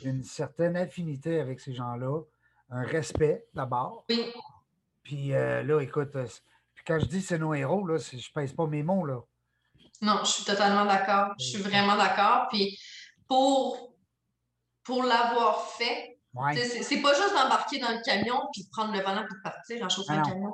[0.03, 2.21] une certaine affinité avec ces gens-là,
[2.69, 4.05] un respect d'abord.
[4.09, 4.33] Oui.
[5.03, 6.27] Puis euh, là, écoute, euh,
[6.85, 9.05] quand je dis c'est nos héros, là, je ne pèse pas mes mots.
[9.05, 9.21] Là.
[10.01, 11.33] Non, je suis totalement d'accord.
[11.39, 12.47] Je suis vraiment d'accord.
[12.49, 12.77] Puis
[13.27, 13.93] pour,
[14.83, 16.14] pour l'avoir fait,
[16.81, 19.89] c'est pas juste d'embarquer dans le camion puis de prendre le volant pour partir en
[19.89, 20.53] chauffant le camion.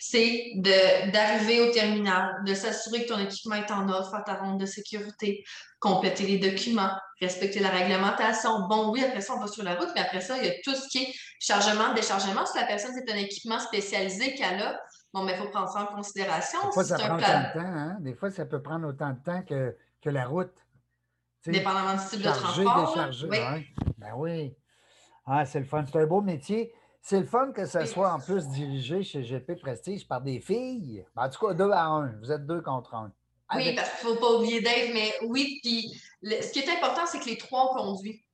[0.00, 4.60] C'est d'arriver au terminal, de s'assurer que ton équipement est en ordre, faire ta ronde
[4.60, 5.42] de sécurité,
[5.80, 8.68] compléter les documents, respecter la réglementation.
[8.68, 10.52] Bon, oui, après ça, on va sur la route, mais après ça, il y a
[10.62, 12.44] tout ce qui est chargement, déchargement.
[12.44, 14.78] Si la personne, c'est un équipement spécialisé qu'elle a,
[15.14, 16.58] bon, mais il faut prendre ça en considération.
[16.66, 17.66] Des fois, ça prend autant de temps.
[17.66, 17.96] Hein?
[18.00, 20.52] Des fois, ça peut prendre autant de temps que, que la route.
[21.46, 23.10] Dépendamment du type de transport.
[23.28, 23.38] Oui.
[23.98, 24.54] Ben oui.
[25.26, 25.84] Ah, c'est le fun.
[25.86, 26.72] C'est un beau métier.
[27.00, 31.04] C'est le fun que ça soit en plus dirigé chez GP Prestige par des filles.
[31.16, 32.12] Ben, en tout cas, deux à un.
[32.20, 33.12] Vous êtes deux contre un.
[33.54, 37.04] Oui, parce qu'il ne faut pas oublier Dave, mais oui, puis ce qui est important,
[37.06, 38.24] c'est que les trois ont conduit.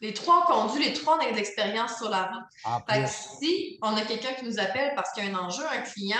[0.00, 2.84] Les trois ont conduit, les trois ont de l'expérience sur la route.
[2.88, 5.64] Fait que si on a quelqu'un qui nous appelle parce qu'il y a un enjeu,
[5.66, 6.18] un client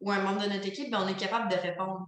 [0.00, 2.06] ou un membre de notre équipe, ben, on est capable de répondre.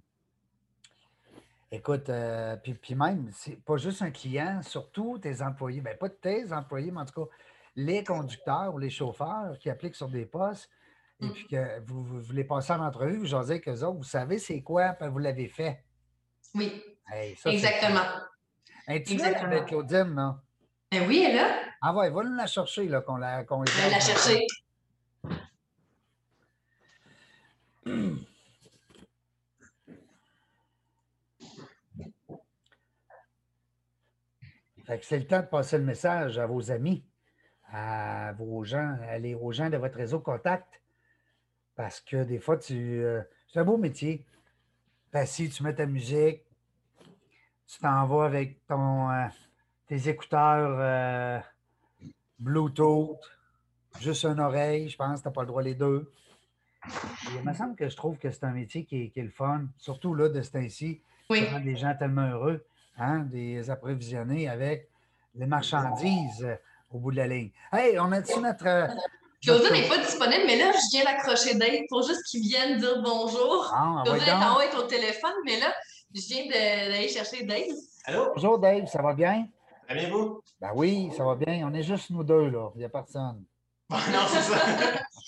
[1.77, 6.09] Écoute, euh, puis, puis, même, c'est pas juste un client, surtout tes employés, bien pas
[6.09, 7.31] tes employés, mais en tout cas,
[7.77, 10.70] les conducteurs ou les chauffeurs qui appliquent sur des postes
[11.20, 11.33] et mmh.
[11.33, 14.95] puis que vous, voulez passer en entrevue, vous jasez eux autres, vous savez c'est quoi,
[14.95, 15.85] puis vous l'avez fait.
[16.55, 16.83] Oui.
[17.45, 18.07] Exactement.
[18.89, 20.37] Es-tu là avec Claudine, non?
[20.91, 21.61] Ben oui, elle est là.
[21.83, 23.45] Ah ouais, va nous la chercher, là, qu'on la.
[23.45, 23.55] Qu
[23.91, 24.47] la chercher.
[35.03, 37.05] C'est le temps de passer le message à vos amis,
[37.72, 40.80] à vos gens, aller aux gens de votre réseau contact.
[41.74, 42.74] Parce que des fois, tu.
[43.05, 44.24] Euh, c'est un beau métier.
[45.12, 46.43] Assis, tu mets ta musique,
[47.66, 49.26] tu t'en vas avec ton, euh,
[49.87, 51.41] tes écouteurs euh,
[52.39, 53.18] Bluetooth,
[53.99, 56.12] juste une oreille, je pense, tu n'as pas le droit les deux.
[57.32, 60.14] il me semble que je trouve que c'est un métier qui est, le fun, surtout
[60.14, 61.01] là, de ce temps-ci.
[61.30, 61.47] Oui.
[61.47, 62.66] Ça rend des gens tellement heureux
[62.99, 64.88] hein, des approvisionner avec
[65.34, 66.57] les marchandises euh,
[66.90, 67.51] au bout de la ligne.
[67.72, 68.66] Hey, on a-tu notre.
[68.66, 68.86] Euh,
[69.42, 73.03] Claudine n'est pas disponible, mais là, je viens d'accrocher Dave pour juste qu'il vienne dire
[73.03, 73.70] bonjour.
[73.72, 75.72] Ah, Claudine est en haut avec ton téléphone, mais là,
[76.14, 77.76] Je viens d'aller chercher Dave.
[78.07, 78.32] Allô?
[78.34, 79.47] Bonjour Dave, ça va bien?
[79.86, 80.40] Très bien, vous?
[80.61, 81.68] Ben oui, ça va bien.
[81.68, 82.70] On est juste nous deux, là.
[82.74, 83.44] Il n'y a personne.
[83.90, 84.59] non, c'est ça.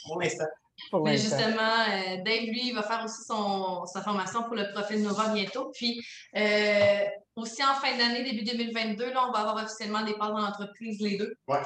[0.07, 0.47] Pour l'instant.
[0.91, 4.73] Pour Mais justement, euh, Dave, lui, il va faire aussi son, sa formation pour le
[4.73, 5.71] profil Nova bientôt.
[5.75, 6.01] Puis
[6.37, 7.05] euh,
[7.39, 11.01] aussi en fin d'année, début 2022, là, on va avoir officiellement des parts dans l'entreprise,
[11.01, 11.35] les deux.
[11.47, 11.59] Ouais.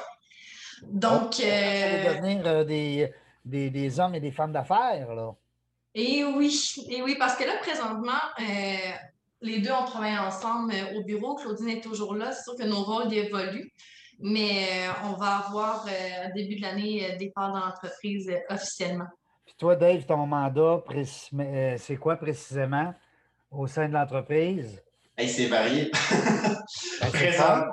[0.83, 3.11] Donc, allez euh, devenir euh, des,
[3.45, 5.31] des, des hommes et des femmes d'affaires, là.
[5.93, 8.43] et oui, et oui, parce que là, présentement, euh,
[9.41, 11.35] les deux, on travaille ensemble euh, au bureau.
[11.35, 12.31] Claudine est toujours là.
[12.31, 13.71] C'est sûr que nos rôles évoluent.
[14.19, 18.29] Mais euh, on va avoir, euh, au début de l'année, euh, des parts dans l'entreprise
[18.29, 19.07] euh, officiellement.
[19.45, 20.81] Puis toi, Dave, ton mandat,
[21.77, 22.93] c'est quoi précisément
[23.51, 24.81] au sein de l'entreprise?
[25.17, 25.91] Hey, c'est varié.
[25.93, 26.55] Ben,
[27.01, 27.43] c'est Présent.
[27.43, 27.65] fun.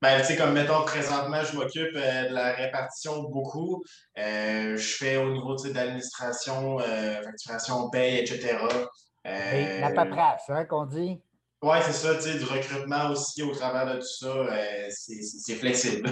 [0.00, 3.82] Ben, tu sais, comme mettons, présentement, je m'occupe euh, de la répartition beaucoup.
[4.18, 8.56] Euh, je fais au niveau tu sais, de l'administration, euh, facturation, paye, etc.
[9.24, 11.20] Et la Euh, paperasse, hein, qu'on dit?
[11.62, 14.26] Ouais, c'est ça, tu sais, du recrutement aussi au travers de tout ça.
[14.28, 16.10] euh, c'est- flexible.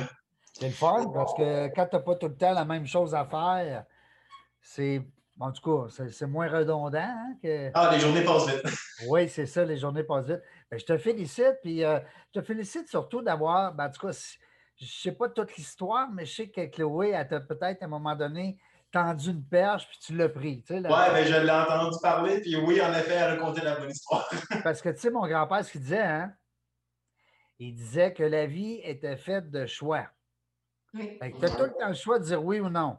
[0.59, 3.15] C'est le fun parce que quand tu n'as pas tout le temps la même chose
[3.15, 3.85] à faire,
[4.61, 5.03] c'est.
[5.41, 7.71] En tout cas, c'est- c'est moins redondant hein, que.
[7.75, 8.63] Ah, les journées passent vite.
[9.09, 10.41] Oui, c'est ça, les journées passent vite.
[10.75, 12.01] Ben, je te félicite, puis euh,
[12.35, 14.13] je te félicite surtout d'avoir, ben, en tout cas,
[14.77, 17.85] je ne sais pas toute l'histoire, mais je sais que Chloé, elle t'a peut-être à
[17.85, 18.59] un moment donné
[18.91, 20.63] tendu une perche, puis tu l'as pris.
[20.63, 23.77] tu sais, Ouais, ben, je l'ai entendu parler, puis oui, en effet, elle racontait la
[23.77, 24.29] bonne histoire.
[24.65, 26.35] Parce que, tu sais, mon grand-père, ce qu'il disait, hein,
[27.61, 30.09] il disait que la vie était faite de choix.
[30.93, 31.21] Oui.
[31.21, 32.99] tu as tout le temps le choix de dire oui ou non.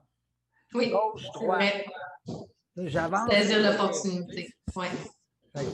[0.73, 0.91] Oui.
[0.91, 1.83] Gauche, droite.
[2.77, 3.29] J'avance.
[3.29, 4.49] Saisir l'opportunité.
[4.77, 4.87] Oui.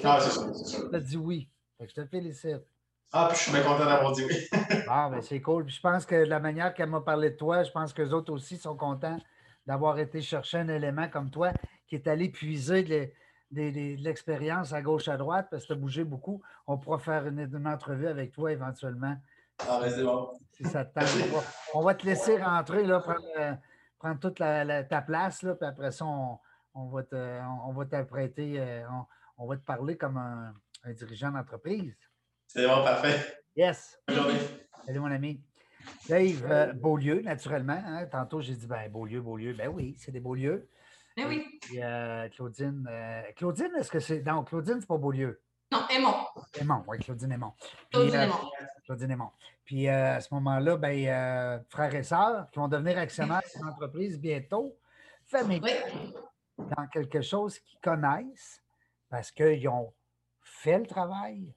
[0.04, 0.20] Ah.
[0.90, 1.48] Tu as dit oui.
[1.82, 2.62] Fait que je te félicite.
[3.12, 4.48] Ah, puis je suis bien content d'avoir dit oui.
[4.88, 5.66] Bon, ben c'est cool.
[5.66, 8.04] Puis je pense que de la manière qu'elle m'a parlé de toi, je pense que
[8.04, 9.18] les autres aussi sont contents
[9.66, 11.52] d'avoir été chercher un élément comme toi
[11.88, 13.10] qui est allé puiser de
[14.04, 16.40] l'expérience à gauche, à droite, parce que tu as bougé beaucoup.
[16.68, 19.16] On pourra faire une, une entrevue avec toi éventuellement,
[19.68, 20.32] Ah, ben, c'est bon.
[20.52, 21.10] si ça te tente.
[21.34, 23.54] On va, on va te laisser rentrer, là, prendre, euh,
[23.98, 26.38] prendre toute la- la- ta place, là, puis après ça, on,
[26.76, 29.06] on va te- on- on va t'apprêter, euh, on,
[29.44, 30.54] on va te parler comme un,
[30.84, 31.96] un dirigeant d'entreprise.
[32.48, 33.38] C'est bon, parfait.
[33.56, 34.00] Yes!
[34.08, 34.40] Bonne journée.
[34.86, 35.42] Salut, mon ami.
[36.08, 37.82] Dave, euh, Beaulieu, naturellement.
[37.86, 38.06] hein.
[38.06, 39.54] Tantôt, j'ai dit, ben, Beaulieu, Beaulieu.
[39.54, 40.70] Ben oui, c'est des Beaulieu.
[41.18, 41.60] Mais oui.
[41.62, 44.22] Puis, euh, Claudine, euh, Claudine, est-ce que c'est.
[44.24, 45.42] Non, Claudine, c'est pas Beaulieu.
[45.72, 46.14] Non, Aimon.
[46.60, 47.54] Aimont, oui, Claudine Aimont.
[47.58, 48.36] Puis, Claudine Aimon.
[48.86, 49.32] Claudine Aimont.
[49.66, 53.66] Puis, euh, à ce moment-là, ben, euh, frères et sœurs qui vont devenir actionnaires d'une
[53.66, 54.78] entreprise bientôt,
[55.26, 56.14] famille, Oui.
[56.58, 58.62] dans quelque chose qu'ils connaissent
[59.10, 59.94] parce qu'ils ont
[60.62, 61.52] fait le travail,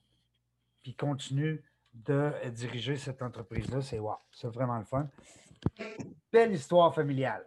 [0.81, 1.59] puis ils continuent
[1.93, 3.79] de diriger cette entreprise-là.
[3.81, 5.07] C'est wow, c'est vraiment le fun.
[6.31, 7.45] Belle histoire familiale.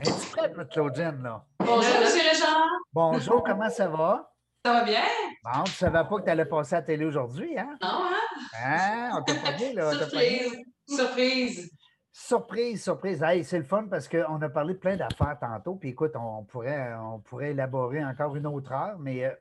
[0.00, 1.44] Es-tu prête, notre Claudine, là?
[1.58, 2.04] Bonjour, M.
[2.30, 2.66] Richard.
[2.92, 4.32] Bonjour, comment ça va?
[4.64, 5.02] Ça va bien?
[5.42, 7.76] Bon, tu ne savais pas que tu allais passer à la télé aujourd'hui, hein?
[7.82, 8.60] Non, hein?
[8.64, 9.10] Hein?
[9.18, 9.90] On t'a pas dit, là?
[9.90, 9.98] pas.
[9.98, 10.62] Surprise.
[10.88, 11.70] Surprise.
[12.12, 13.22] Surprise, surprise.
[13.24, 15.74] Hey, c'est le fun parce qu'on a parlé de plein d'affaires tantôt.
[15.74, 19.34] Puis écoute, on pourrait, on pourrait élaborer encore une autre heure, mais euh,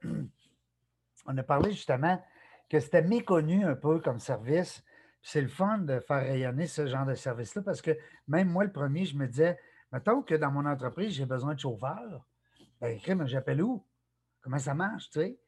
[1.25, 2.21] on a parlé justement
[2.69, 4.83] que c'était méconnu un peu comme service.
[5.21, 7.91] C'est le fun de faire rayonner ce genre de service-là parce que
[8.27, 9.57] même moi, le premier, je me disais,
[9.91, 12.25] mettons que dans mon entreprise, j'ai besoin de chauffeur.
[12.81, 13.85] Ben, crime, j'appelle où?
[14.41, 15.39] Comment ça marche, tu sais?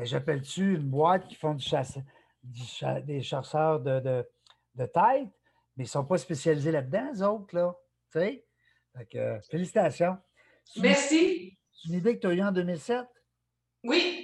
[0.00, 1.98] Euh, J'appelle-tu une boîte qui font du chasse,
[2.42, 4.28] du cha- des chasseurs de, de,
[4.74, 5.30] de tête?
[5.74, 7.74] mais ils ne sont pas spécialisés là-dedans, eux autres, là.
[8.12, 8.44] Tu sais?
[8.94, 10.18] Fait que, euh, félicitations.
[10.76, 11.58] Merci.
[11.72, 13.06] C'est une idée que tu as eue en 2007?
[13.84, 14.21] Oui.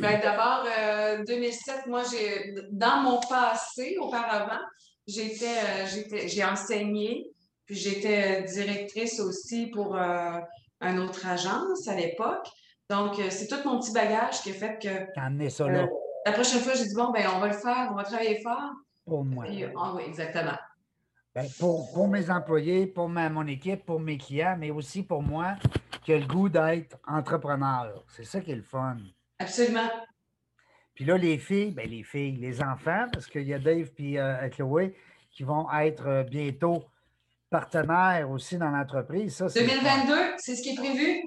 [0.00, 4.60] Ben, D'abord, euh, 2007, moi, j'ai dans mon passé, auparavant,
[5.06, 7.30] j'étais, euh, j'ai enseigné,
[7.64, 10.38] puis j'étais euh, directrice aussi pour euh,
[10.80, 12.46] une autre agence à l'époque.
[12.88, 15.82] Donc, euh, c'est tout mon petit bagage qui a fait que T'as amené ça là
[15.82, 15.86] euh,
[16.24, 18.72] la prochaine fois, j'ai dit, bon, ben, on va le faire, on va travailler fort.
[19.04, 19.44] pour moi.
[19.44, 20.58] Puis, ah oui, exactement.
[21.34, 25.22] Ben, pour, pour mes employés, pour ma, mon équipe, pour mes clients, mais aussi pour
[25.22, 25.54] moi
[26.02, 28.02] qui a le goût d'être entrepreneur.
[28.08, 28.96] C'est ça qui est le fun.
[29.38, 29.88] Absolument.
[30.94, 34.50] Puis là, les filles, ben les filles, les enfants, parce qu'il y a Dave et
[34.50, 34.96] Chloé
[35.30, 36.84] qui vont être euh, bientôt
[37.50, 39.36] partenaires aussi dans l'entreprise.
[39.36, 39.82] Ça, c'est le fun.
[39.82, 41.22] 2022, c'est ce qui est prévu?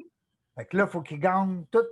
[0.57, 1.83] Fait que là, il faut qu'ils gagnent tout,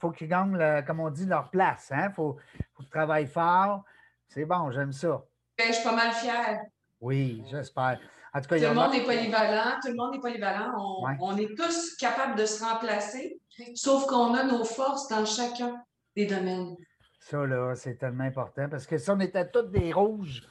[0.00, 1.92] faut qu'ils gagnent, le- comme on dit, leur place.
[1.92, 2.38] Il faut,
[2.74, 3.84] faut qu'ils travaillent fort.
[4.28, 5.22] C'est bon, j'aime ça.
[5.58, 6.60] Ben, je suis pas mal fière.
[7.00, 8.00] Oui, j'espère.
[8.34, 8.96] En tout cas, Tout il y le en monde a.
[8.96, 10.72] est polyvalent, tout le monde est polyvalent.
[10.78, 11.16] On, Ouais.
[11.20, 13.38] on est tous capables de se remplacer,
[13.74, 15.82] sauf qu'on a nos forces dans chacun
[16.14, 16.76] des domaines.
[17.20, 20.42] Ça, là, c'est tellement important parce que si on était tous des rouges,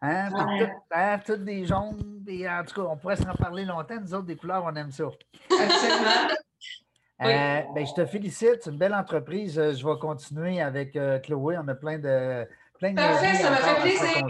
[0.00, 0.72] hein, Ouais.
[0.92, 4.00] hein, tous des jaunes, des, en tout cas, on pourrait s'en parler longtemps.
[4.00, 5.04] Nous autres, des couleurs, on aime ça.
[5.50, 6.34] Absolument.
[7.22, 9.58] Euh, ben, je te félicite, c'est une belle entreprise.
[9.58, 11.58] Euh, Je vais continuer avec euh, Chloé.
[11.58, 14.26] On a plein de plein de Parfait, ça m'a fait plaisir.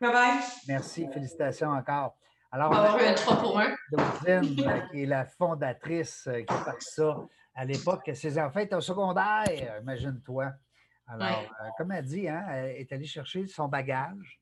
[0.00, 0.38] Bye bye.
[0.66, 2.16] Merci, félicitations encore.
[2.54, 3.74] Alors, On va avoir eu un 3 pour 1.
[3.88, 7.16] Claudine, euh, qui est la fondatrice euh, qui a fait ça
[7.56, 10.52] à l'époque, ses enfants étaient au secondaire, imagine-toi.
[11.08, 11.48] Alors, Ouais.
[11.60, 14.40] euh, comme elle dit, hein, elle est allée chercher son bagage,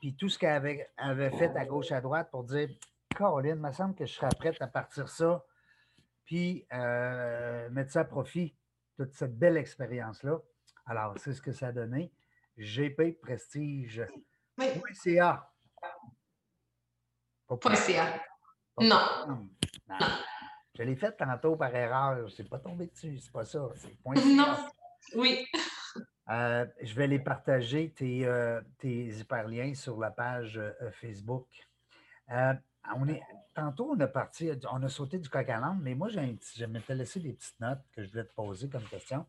[0.00, 2.70] puis tout ce qu'elle avait, avait fait à gauche, à droite pour dire
[3.14, 5.44] Caroline, il me semble que je serais prête à partir ça,
[6.24, 8.56] puis euh, mettre ça à profit,
[8.96, 10.38] toute cette belle expérience-là.
[10.86, 12.10] Alors, c'est ce que ça a donné.
[12.56, 14.02] GP Prestige.
[14.58, 14.66] Oui.
[14.94, 15.50] .ca.
[17.60, 18.20] .ca.
[18.80, 19.00] Non.
[19.28, 19.48] Non.
[20.76, 22.28] Je l'ai fait tantôt par erreur.
[22.28, 23.18] Je ne pas tombé dessus.
[23.18, 23.68] C'est pas ça.
[23.76, 24.56] C'est point Non.
[25.14, 25.46] Oui.
[26.30, 31.46] Euh, je vais les partager, tes, euh, tes hyperliens, sur la page euh, Facebook.
[32.96, 33.22] On est,
[33.54, 36.66] tantôt, on a parti, on a sauté du coq à l'âne, mais moi, j'ai je
[36.66, 39.24] m'étais laissé des petites notes que je voulais te poser comme question.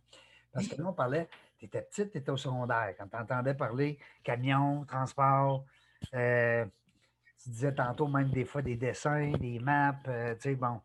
[0.52, 2.94] Parce que là, on parlait, tu étais petite, tu étais au secondaire.
[2.98, 5.66] Quand tu entendais parler camion, transport,
[7.46, 10.82] tu disais tantôt même des fois des dessins, des maps, euh, tu sais, bon.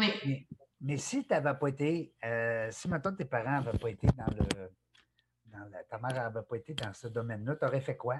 [0.00, 0.12] Oui.
[0.26, 0.46] Mais,
[0.80, 4.26] mais si tu n'avais pas été, euh, si maintenant tes parents n'avaient pas été dans
[4.26, 4.70] le.
[5.46, 8.16] Dans la- ta mère n'avait pas été dans ce domaine-là, tu aurais fait quoi?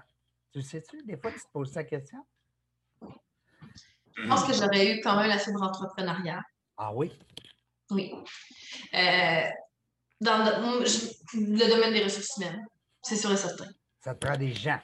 [0.53, 1.03] Tu le sais-tu?
[1.03, 2.25] Des fois, tu te poses cette question?
[4.17, 6.45] Je pense que j'aurais eu quand même la fibre entrepreneuriale.
[6.77, 7.11] Ah oui?
[7.91, 8.13] Oui.
[8.95, 9.43] Euh,
[10.21, 10.39] dans
[10.79, 12.65] le, je- le domaine des ressources humaines,
[13.03, 13.67] c'est sûr et certain.
[14.01, 14.79] Ça te prend des gens.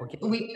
[0.00, 0.18] OK?
[0.22, 0.52] Oui.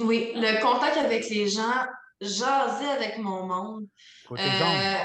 [0.00, 1.86] Oui, le contact avec les gens,
[2.20, 3.86] jaser avec mon monde,
[4.30, 4.96] euh,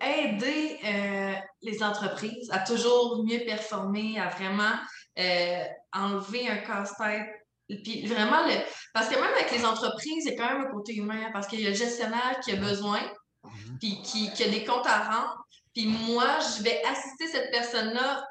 [0.00, 4.74] aider euh, les entreprises à toujours mieux performer, à vraiment
[5.18, 7.26] euh, enlever un casse-tête.
[7.68, 8.54] Puis vraiment, le...
[8.92, 11.30] parce que même avec les entreprises, il y a quand même un côté humain, hein,
[11.32, 13.00] parce qu'il y a le gestionnaire qui a besoin,
[13.44, 13.78] Mhm.
[13.78, 15.46] puis qui, qui a des comptes à rendre.
[15.74, 18.26] Puis moi, je vais assister cette personne-là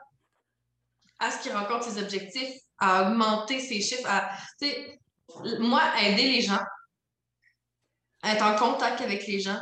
[1.20, 4.30] à ce qu'il rencontre ses objectifs, à augmenter ses chiffres, à,
[5.59, 6.59] moi, aider les gens,
[8.23, 9.59] être en contact avec les gens,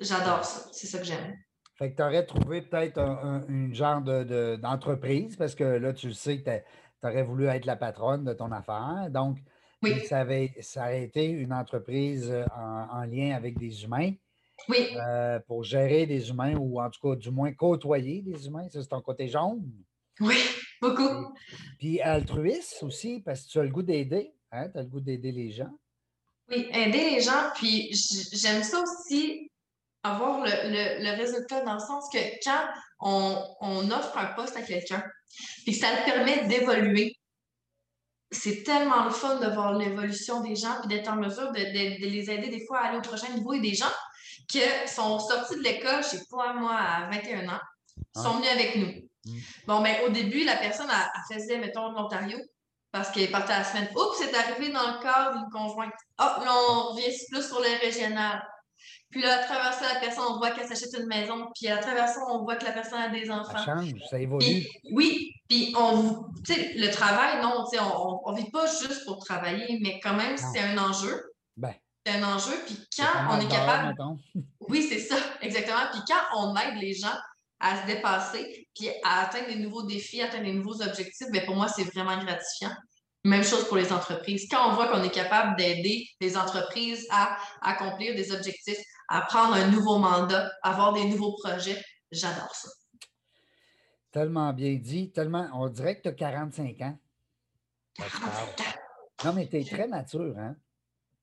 [0.00, 0.68] j'adore ça.
[0.72, 1.36] C'est ça que j'aime.
[1.76, 5.64] Fait que tu aurais trouvé peut-être un, un- une genre de- de- d'entreprise, parce que
[5.64, 9.08] là, tu le sais que tu aurais voulu être la patronne de ton affaire.
[9.10, 9.38] Donc,
[9.82, 10.00] Oui.
[10.06, 14.12] ça, avait, ça aurait été une entreprise euh, en, en lien avec des humains
[14.68, 18.68] Oui, euh, pour gérer des humains ou en tout cas, du moins, côtoyer des humains.
[18.68, 19.62] Ça, c'est ton côté jaune.
[20.20, 20.36] oui,
[20.82, 21.32] beaucoup.
[21.78, 24.32] Puis altruiste aussi, parce que tu as le goût d'aider.
[24.52, 24.68] Hein?
[24.70, 25.70] Tu as le goût d'aider les gens?
[26.48, 27.50] Oui, aider les gens.
[27.54, 27.90] Puis
[28.32, 29.50] j'aime ça aussi,
[30.02, 32.66] avoir le, le- le résultat dans le sens que quand
[33.00, 35.02] on, on offre un poste à quelqu'un,
[35.64, 37.14] puis que ça le permet d'évoluer,
[38.30, 42.00] c'est tellement le fun de voir l'évolution des gens, puis d'être en mesure de, de-
[42.02, 43.92] de les aider des fois à aller au prochain niveau et des gens
[44.48, 47.60] qui sont sortis de l'école, je sais pas moi, à 21 ans,
[48.14, 48.92] sont venus avec nous.
[49.26, 49.38] Mm.
[49.66, 52.38] Bon, ben au début, la personne, elle, elle faisait, mettons, l'Ontario,
[52.92, 53.88] parce qu'elle partait à la semaine.
[53.94, 55.92] Oups, c'est arrivé dans le cadre d'une conjointe.
[56.16, 58.42] Ah, là, on revient plus sur le régional.
[59.10, 61.48] Puis là, à travers ça, la personne, on voit qu'elle s'achète une maison.
[61.54, 63.64] Puis à travers ça, on voit que la personne a des Ça enfants.
[63.64, 64.44] change, ça évolue.
[64.44, 68.66] Puis, oui, puis on, tu sais, le travail, non, tu sais, on ne vit pas
[68.66, 71.32] juste pour travailler, mais quand même, c'est un enjeu.
[71.56, 71.74] Ben,
[72.04, 72.54] C'est un enjeu.
[72.66, 74.18] Puis quand on est capable mettons.
[74.68, 75.88] oui, c'est ça, exactement.
[75.90, 77.16] Puis quand on aide les gens
[77.60, 81.56] à se dépasser, puis à atteindre des nouveaux défis, atteindre des nouveaux objectifs, bien, pour
[81.56, 82.72] moi, c'est vraiment gratifiant.
[83.24, 84.46] Même chose pour les entreprises.
[84.48, 88.78] Quand on voit qu'on est capable d'aider les entreprises à accomplir des objectifs,
[89.08, 91.82] à prendre un nouveau mandat, à avoir des nouveaux projets,
[92.12, 92.68] j'adore ça.
[94.12, 95.48] Tellement bien dit, tellement.
[95.52, 96.98] On dirait que tu as 45 ans.
[97.96, 98.78] Quand tu parles.
[99.24, 100.54] Non, mais tu es très mature, hein?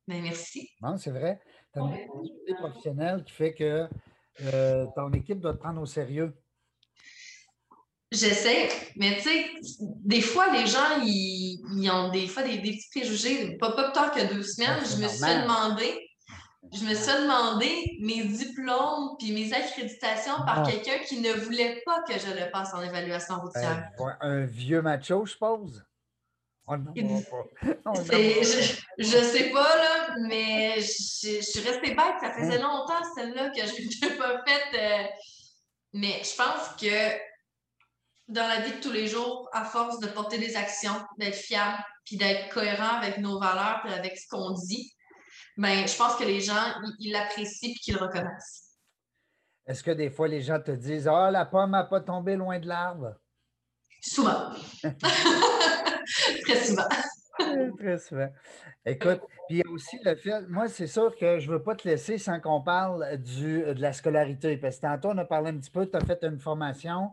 [0.07, 0.69] Ben, merci.
[0.81, 1.41] Non, c'est vrai.
[1.73, 3.87] Tu as une maturité professionnelle qui fait que
[4.41, 6.33] euh, ton équipe doit te prendre au sérieux.
[8.11, 9.45] J'essaie, mais tu sais,
[10.05, 13.57] des fois, les gens, ils, ils ont des fois des, des petits préjugés.
[13.57, 15.99] Pas, pas plus tard que deux semaines, je me suis demander
[16.73, 20.63] Je me suis fait demander mes diplômes puis mes accréditations par Ah.
[20.69, 23.89] quelqu'un qui ne voulait pas que je le passe en évaluation routière.
[23.99, 25.83] Ouais, un vieux macho, je suppose?
[26.67, 26.91] On pas.
[27.85, 32.15] On C'est- voit je, je sais pas, là, mais je, je suis restée bête.
[32.21, 34.73] Ça faisait longtemps, celle-là, que je n'ai pas faite.
[34.73, 35.03] euh,
[35.93, 37.17] Mais je pense que
[38.27, 41.77] dans la vie de tous les jours, à force de porter des actions, d'être fiable,
[42.03, 44.91] puis d'être cohérent avec nos valeurs, puis avec ce qu'on dit,
[45.57, 48.63] ben, je pense que les gens, ils- l'apprécient puis qu'ils le reconnaissent.
[49.67, 52.59] Est-ce que des fois les gens te disent Ah, la pomme n'a pas tombé loin
[52.59, 53.13] de l'arbre?
[54.01, 54.49] Souvent.
[56.43, 57.75] Très souvent.
[57.77, 58.29] Très souvent.
[58.85, 61.63] Écoute, puis il y a aussi le fait, moi, c'est sûr que je ne veux
[61.63, 64.57] pas te laisser sans qu'on parle du, de la scolarité.
[64.57, 67.11] Parce que tantôt, on a parlé un petit peu, tu as fait une formation.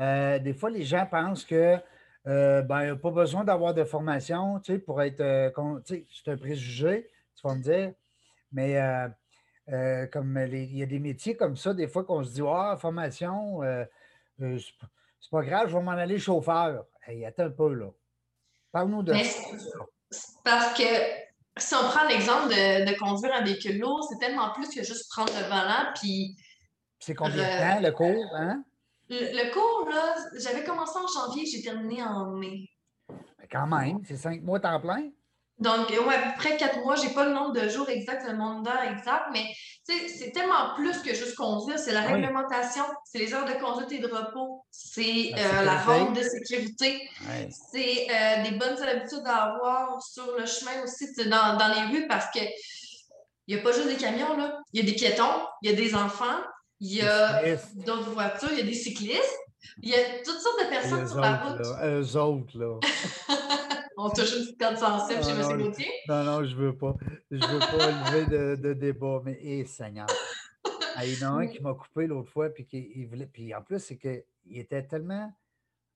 [0.00, 1.76] Euh, des fois, les gens pensent que
[2.26, 5.20] euh, ben, il n'y a pas besoin d'avoir de formation tu sais, pour être.
[5.20, 5.50] Euh,
[5.84, 7.92] tu sais, c'est un préjugé, tu vas me dire.
[8.52, 8.78] Mais
[10.12, 13.60] comme il y a des métiers comme ça, des fois qu'on se dit Ah, formation,
[14.38, 16.86] c'est pas grave, je vais m'en aller chauffeur.
[17.06, 17.90] Hey, attends un peu, là.
[18.72, 20.28] Parle-nous de ça.
[20.44, 20.84] Parce que
[21.56, 25.32] si on prend l'exemple de, conduire un véhicule lourd, c'est tellement plus que juste prendre
[25.34, 26.36] le volant puis.
[26.98, 28.64] C'est combien de temps le cours, hein?
[29.10, 32.66] Le, cours, là, j'avais commencé en janvier, j'ai terminé en mai.
[33.38, 35.10] Mais quand même, c'est cinq mois temps plein.
[35.62, 36.96] Donc, ouais, à peu près quatre mois.
[36.96, 39.46] Je n'ai pas le nombre de jours exact, le nombre d'heures exact, mais
[39.84, 41.78] c'est tellement plus que juste conduire.
[41.78, 46.16] C'est la réglementation, c'est les heures de conduite et de repos, c'est euh, la ronde
[46.16, 47.08] de sécurité,
[47.70, 52.06] c'est euh, des bonnes habitudes à avoir sur le chemin aussi, dans, dans les rues,
[52.08, 52.40] parce que
[53.48, 54.60] il n'y a pas juste des camions, là.
[54.72, 56.38] Il y a des piétons, il y a des enfants,
[56.80, 57.42] il y a
[57.86, 59.38] d'autres voitures, il y a des cyclistes,
[59.82, 61.60] il y a toutes sortes de personnes sur la route.
[61.84, 62.78] eux autres, là.
[63.96, 65.62] On touche une petite corde sensible chez M.
[65.62, 65.90] Gauthier.
[66.08, 66.94] Non, non, je ne veux pas.
[67.30, 70.06] Je ne veux pas lever de, de, débat, mais hé, Seigneur.
[71.02, 73.54] il y en a un qui m'a coupé l'autre fois, puis, qui, il voulait, puis
[73.54, 75.32] en plus, c'est qu'il était tellement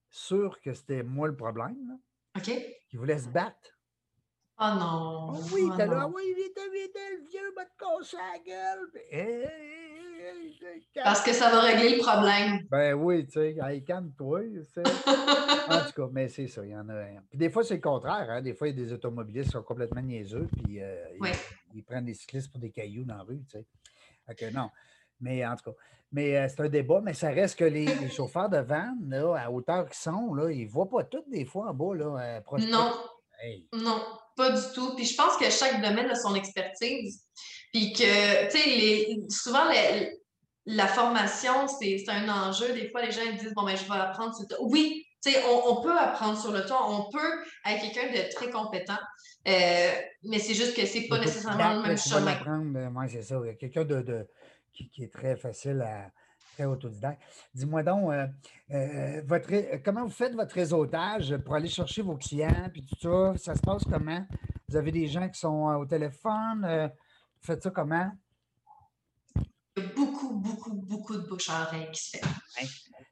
[0.09, 1.99] sûr que c'était moi le problème.
[2.35, 2.51] OK.
[2.89, 3.77] Qu'il voulait se battre.
[4.59, 5.33] Oh non!
[5.33, 8.91] Oh oui, oh t'es là, oui, vite, vite, le vieux va te casser la gueule.
[11.03, 12.65] Parce que ça va régler le problème.
[12.69, 14.41] Ben oui, tu sais, hey, calme-toi.
[14.77, 17.05] en tout cas, mais c'est ça, il y en a.
[17.29, 18.27] Puis des fois, c'est le contraire.
[18.29, 18.41] Hein?
[18.41, 20.95] Des fois, il y a des automobilistes qui sont complètement niaiseux, puis euh,
[21.73, 23.65] ils, prennent des cyclistes pour des cailloux dans la rue, tu sais.
[24.29, 24.69] Ok, non.
[25.19, 25.77] Mais en tout cas,
[26.11, 29.51] mais euh, c'est un débat, mais ça reste que les, chauffeurs de van, là, à
[29.51, 32.57] hauteur qu'ils sont, là, ils ne voient pas tout des fois en bas, là, euh,
[32.59, 32.93] Non.
[33.73, 34.03] Non,
[34.35, 34.95] pas du tout.
[34.95, 37.23] Puis je pense que chaque domaine a son expertise.
[37.73, 39.65] Puis que, tu sais, souvent,
[40.65, 42.73] la formation, c'est un enjeu.
[42.73, 44.61] Des fois, les gens ils disent, bon, ben, je vais apprendre sur le tas.
[44.61, 46.77] Oui, tu sais, on, peut apprendre sur le tas.
[46.87, 48.99] On peut être quelqu'un de très compétent.
[49.47, 49.91] Euh,
[50.23, 52.89] mais c'est juste que c'est pas nécessairement le même chemin.
[52.89, 53.39] Moi, c'est ça.
[53.57, 54.27] Quelqu'un de,
[54.73, 56.11] qui, qui, est très facile à
[56.53, 57.21] très autodidacte.
[57.53, 58.27] Dis-moi donc, euh,
[58.71, 63.33] euh, votre, comment vous faites votre réseautage pour aller chercher vos clients, puis tout ça?
[63.37, 64.25] Ça se passe comment?
[64.67, 66.91] Vous avez des gens qui sont au téléphone?
[67.41, 68.11] Faites ça comment?
[69.75, 72.23] Il y a beaucoup, beaucoup, beaucoup de bouche à oreille qui se fait.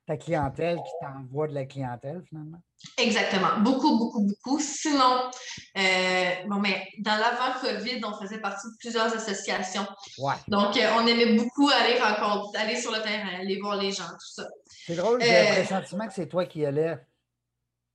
[0.08, 2.60] Ta clientèle qui t'envoie de la clientèle, finalement?
[2.98, 3.60] Exactement.
[3.60, 4.60] Beaucoup, beaucoup, beaucoup.
[4.60, 5.32] Sinon,
[5.78, 9.88] euh, bon, mais dans l'avant-COVID, on faisait partie de plusieurs associations.
[10.20, 10.36] Ouais.
[10.48, 14.10] Donc, euh, on aimait beaucoup aller rencontrer, aller sur le terrain, aller voir les gens,
[14.10, 14.48] tout ça.
[14.68, 16.98] C'est drôle, j'ai euh, le sentiment que c'est toi qui allais.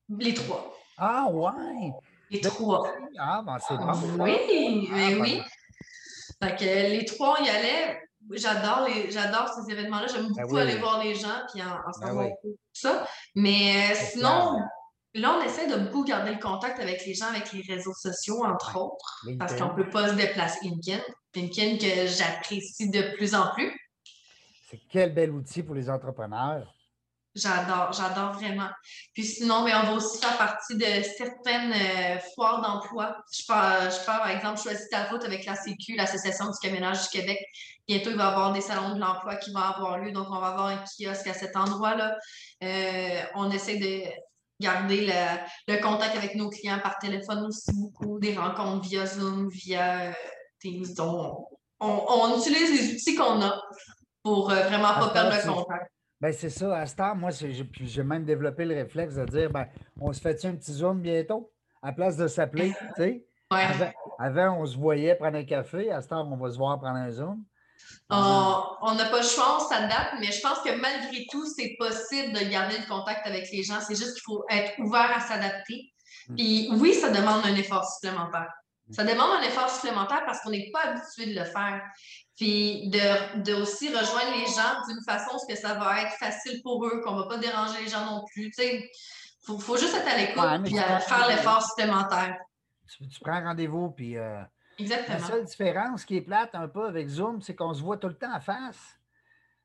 [0.09, 0.77] Les trois.
[0.99, 1.93] Ah, ouais!
[2.31, 2.93] Les trois.
[3.19, 4.25] Ah, ben c'est bon.
[4.25, 4.37] Oui,
[4.93, 5.43] oui, oui.
[6.43, 8.01] Fait que les trois, on y allait.
[8.33, 10.07] J'adore j'adore ces événements-là.
[10.07, 13.07] J'aime ben beaucoup aller voir les gens puis en, en ben tout ça.
[13.35, 14.61] Mais euh, sinon,
[15.15, 18.45] là, on essaie de beaucoup garder le contact avec les gens, avec les réseaux sociaux,
[18.45, 20.59] entre autres, parce qu'on ne peut pas se déplacer.
[20.63, 21.01] LinkedIn,
[21.35, 23.73] LinkedIn que j'apprécie de plus en plus.
[24.71, 26.73] C'est quel bel outil pour les entrepreneurs.
[27.37, 28.69] J'adore, j'adore vraiment.
[29.15, 33.17] Puis sinon, mais on va aussi faire partie de certaines euh, foires d'emploi.
[33.33, 37.09] Je pars, je par exemple, choisis ta route avec la Sécu, l'Association du camionnage du
[37.21, 37.39] Québec.
[37.87, 40.11] Bientôt, il va y avoir des salons de l'emploi qui vont avoir lieu.
[40.11, 42.17] Donc, on va avoir un kiosque à cet endroit-là.
[42.65, 44.03] Euh, on essaie de
[44.59, 45.07] garder
[45.69, 50.13] le, contact avec nos clients par téléphone aussi beaucoup, des rencontres via Zoom, via euh,
[50.59, 50.95] Teams.
[50.97, 51.47] Donc,
[51.79, 53.63] on, utilise les outils qu'on a
[54.25, 55.91] pour vraiment pas perdre le contact.
[56.21, 56.77] Ben c'est ça.
[56.77, 59.67] À ce temps, moi, j'ai même développé le réflexe de dire ben,
[60.01, 61.51] on se fait un petit Zoom bientôt?
[61.83, 63.27] À place de s'appeler, tu sais?
[64.19, 65.91] Avant, on se voyait prendre un café.
[65.91, 67.43] À ce temps, on va se voir prendre un Zoom.
[68.11, 72.33] On n'a pas le choix, on s'adapte, mais je pense que malgré tout, c'est possible
[72.35, 73.81] de garder le contact avec les gens.
[73.81, 75.93] C'est juste qu'il faut être ouvert à s'adapter.
[76.29, 76.37] Hmm.
[76.37, 78.53] Puis oui, ça demande un effort supplémentaire.
[78.93, 81.83] Ça demande un effort supplémentaire parce qu'on n'est pas habitué de le faire.
[82.37, 86.85] Puis de, de, aussi rejoindre les gens d'une façon que ça va être facile pour
[86.87, 88.51] eux, qu'on ne va pas déranger les gens non plus.
[88.59, 88.83] Il
[89.43, 92.37] faut, faut, juste être à l'écoute et faire l'effort supplémentaire.
[92.89, 94.17] Tu, prends rendez-vous, puis.
[94.17, 94.43] Euh,
[94.79, 95.19] Exactement.
[95.19, 98.09] La seule différence qui est plate un peu avec Zoom, c'est qu'on se voit tout
[98.09, 99.00] le temps en face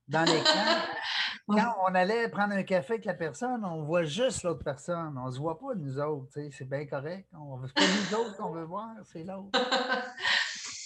[0.07, 0.59] dans l'écran.
[1.47, 5.15] Quand on allait prendre un café avec la personne, on voit juste l'autre personne.
[5.17, 6.27] On ne se voit pas nous autres.
[6.33, 7.27] C'est bien correct.
[7.31, 9.49] Ce pas nous autres qu'on veut voir, c'est l'autre.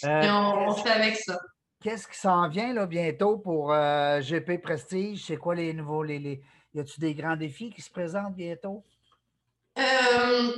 [0.05, 1.37] Euh, on, fait avec ça.
[1.81, 5.25] Qu'est-ce qui s'en vient là, bientôt pour euh, GP Prestige?
[5.25, 6.03] C'est quoi les nouveaux.
[6.03, 6.41] Les, les...
[6.73, 8.85] Y a-t-il des grands défis qui se présentent bientôt?
[9.77, 10.53] Euh,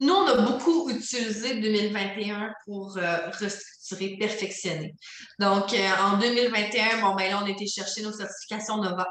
[0.00, 4.94] nous, on a beaucoup utilisé 2021 pour euh, restructurer, perfectionner.
[5.38, 9.06] Donc, euh, en 2021, bon, ben là, on a été chercher nos certifications NOVA.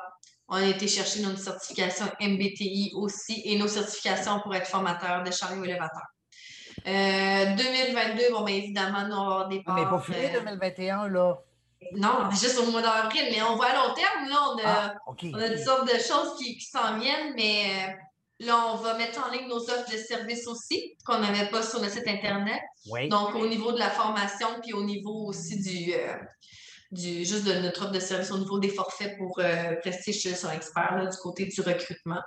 [0.47, 5.31] On a été chercher nos certifications MBTI aussi et nos certifications pour être formateur de
[5.31, 6.03] chariot élévateur.
[6.85, 11.35] 2022, bon, bien évidemment, nous, on va avoir des parts, Mais pour finir 2021, là,
[11.93, 14.93] non, juste au mois d'avril, mais on voit à long terme, là, on a, ah,
[15.07, 17.91] on a toutes sortes de choses qui, s'en viennent, mais euh,
[18.39, 21.81] là, on va mettre en ligne nos offres de services aussi, qu'on n'avait pas sur
[21.81, 22.61] le site Internet.
[23.09, 26.15] Donc, au niveau de la formation, puis au niveau aussi du, euh,
[26.91, 30.51] du juste de notre offre de service, au niveau des forfaits pour euh, Prestige sur
[30.51, 32.21] Expert, du côté du recrutement.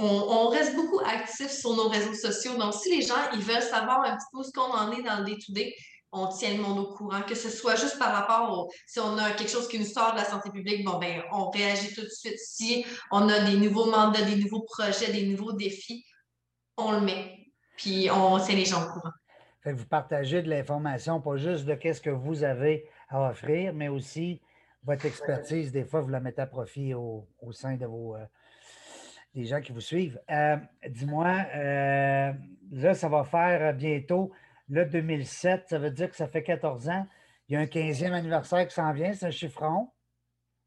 [0.00, 2.56] On, on, reste beaucoup actifs sur nos réseaux sociaux.
[2.56, 5.02] Donc, si les gens ils veulent savoir un petit peu où ce qu'on en est
[5.02, 5.74] dans le day-to-day,
[6.12, 9.18] on tient le monde au courant, que ce soit juste par rapport au, si on
[9.18, 12.02] a quelque chose qui nous sort de la santé publique, bon, ben, on réagit tout
[12.02, 12.38] de suite.
[12.38, 16.04] Si on a des nouveaux mandats, des nouveaux projets, des nouveaux défis,
[16.76, 17.38] on le met.
[17.76, 19.12] Puis on tient les gens au courant.
[19.64, 24.40] vous partagez de l'information, pas juste de qu'est-ce que vous avez à offrir, mais aussi
[24.82, 25.72] votre expertise.
[25.72, 28.16] Des fois, vous la mettez à profit au, sein de vos.
[28.16, 28.24] Euh,
[29.34, 30.20] des gens qui vous suivent.
[30.30, 30.56] Euh,
[30.88, 32.32] dis-moi, euh,
[32.72, 34.32] là, ça va faire bientôt
[34.70, 37.06] Là, 2007, ça veut dire que ça fait 14 ans.
[37.48, 39.88] Il y a un 15e anniversaire qui s'en vient, c'est un chiffron.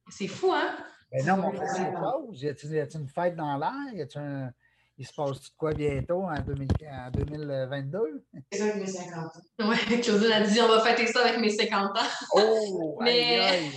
[0.09, 0.75] C'est fou, hein?
[1.11, 2.41] Ben non, mais on fait chose.
[2.41, 4.07] Y a-t-il une fête dans l'air?
[4.15, 4.49] Un...
[4.97, 8.25] Il se passe quoi bientôt en, 2022?
[8.51, 9.29] C'est ça avec mes 50 ans.
[9.59, 12.01] Oui, Claudine a dit on va fêter ça avec mes 50 ans.
[12.33, 12.99] Oh!
[13.01, 13.39] mais...
[13.39, 13.71] Aïe,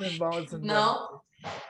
[0.00, 0.48] aïe.
[0.60, 0.96] non,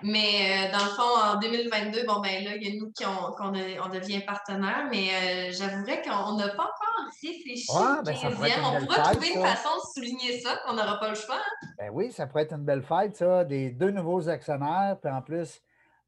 [0.03, 3.05] mais euh, dans le fond, en 2022, bon, ben là, il y a nous qui
[3.07, 8.85] on, on, devient partenaire, mais euh, j'avouerais qu'on n'a pas encore réfléchi ouais, ben, On
[8.85, 11.37] pourrait trouver une façon de souligner ça, qu'on n'aura pas le choix.
[11.37, 11.69] Hein.
[11.79, 13.45] Ben oui, ça pourrait être une belle fête, ça.
[13.45, 15.61] Des deux nouveaux actionnaires, puis en plus,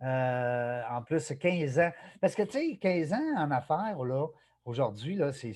[0.03, 1.93] euh, en plus, 15 ans.
[2.21, 4.27] Parce que, tu sais, 15 ans en affaires, là,
[4.65, 5.55] aujourd'hui, là, c'est.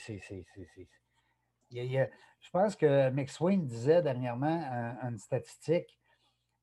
[1.71, 4.65] Je pense que McSwain disait dernièrement
[5.03, 6.00] une statistique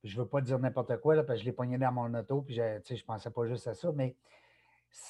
[0.08, 2.14] je ne veux pas dire n'importe quoi, là, parce que je l'ai pogné dans mon
[2.14, 4.16] auto, puis je ne pensais pas juste à ça, mais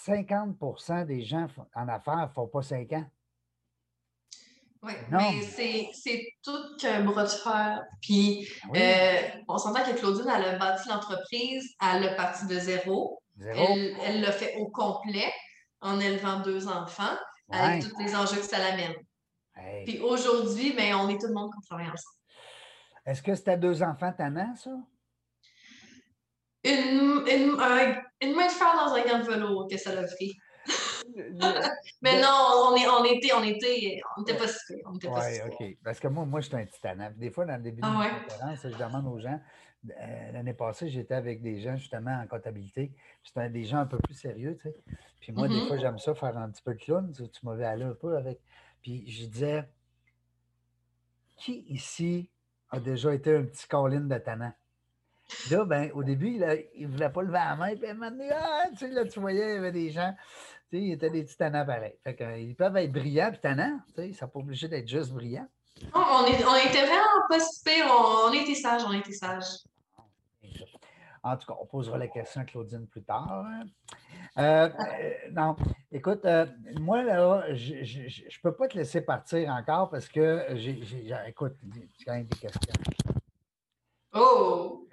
[0.06, 3.06] 50% des gens en affaires ne font pas 5 ans.
[4.84, 5.42] Oui, mais
[5.94, 7.84] c'est tout qu'un bras de fer.
[8.02, 12.60] Puis, ben euh, on s'entend que Claudine, elle a bâti l'entreprise, elle a parti de
[12.60, 13.22] zéro.
[13.40, 15.32] Elle l'a fait au complet
[15.82, 17.18] en élevant deux enfants,
[17.50, 18.96] avec tous les enjeux que ça l'amène.
[19.86, 22.17] Puis aujourd'hui, ben, on est tout le monde qui travaille ensemble.
[23.08, 24.72] Est-ce que c'était deux enfants tannants, ça?
[26.66, 27.58] Une, une,
[28.22, 30.36] une main de fer dans un gant de velours que ça l'a pris.
[32.02, 32.28] Mais non,
[32.70, 35.78] on, est, on était, on était, on était pas si on était ouais, OK.
[35.82, 37.10] Parce que moi, moi, je suis un tannant.
[37.16, 38.24] Des fois, dans le début de ah, ouais?
[38.28, 39.40] conférence, je demande aux gens.
[39.90, 42.92] Euh, l'année passée, j'étais avec des gens justement en comptabilité.
[43.24, 44.76] C'était des gens un peu plus sérieux, tu sais.
[45.22, 45.68] Puis moi, des mm-hmm.
[45.68, 47.10] fois, j'aime ça faire un petit peu de clown.
[47.16, 48.42] Tu, tu m'avais allé un peu avec.
[48.82, 49.70] Puis je disais,
[51.38, 52.30] qui ici
[52.70, 54.54] a déjà été un petit colline de tannant.
[55.52, 56.40] Là, ben, au début,
[56.76, 59.06] il ne voulait pas lever la main, puis il m'a dit Ah, tu sais, là,
[59.06, 60.14] tu voyais, il y avait des gens,
[60.70, 61.98] tu sais, il était des petits tannants pareils.
[62.04, 65.12] Fait qu'ils peuvent être brillants puis tannants, tu sais, ça n'est pas obligé d'être juste
[65.12, 65.48] brillant.
[65.94, 69.64] on, est, on était vraiment pas super, on, on était sages, on était sages.
[71.24, 73.46] En tout cas, on posera la question à Claudine plus tard.
[74.38, 75.56] Euh, euh, non,
[75.92, 76.46] écoute, euh,
[76.80, 80.80] moi, là, je ne peux pas te laisser partir encore parce que j'ai,
[81.28, 81.56] écoute,
[81.98, 82.74] j'ai quand même des questions.
[84.14, 84.88] Oh!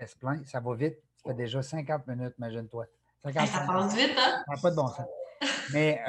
[0.45, 0.99] Ça va vite.
[1.16, 2.87] Ça fait déjà 50 minutes, imagine-toi.
[3.24, 3.30] ça
[3.66, 4.43] passe vite, hein?
[4.47, 5.07] Ça n'a pas de bon sens.
[5.72, 6.01] Mais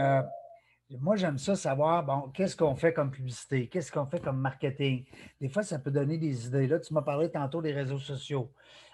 [1.00, 3.68] moi, j'aime ça savoir, bon, qu'est-ce qu'on fait comme publicité?
[3.68, 5.06] Qu'est-ce qu'on fait comme marketing?
[5.42, 6.68] Des fois, ça peut donner des idées.
[6.68, 8.52] Là, tu m'as parlé tantôt des réseaux sociaux.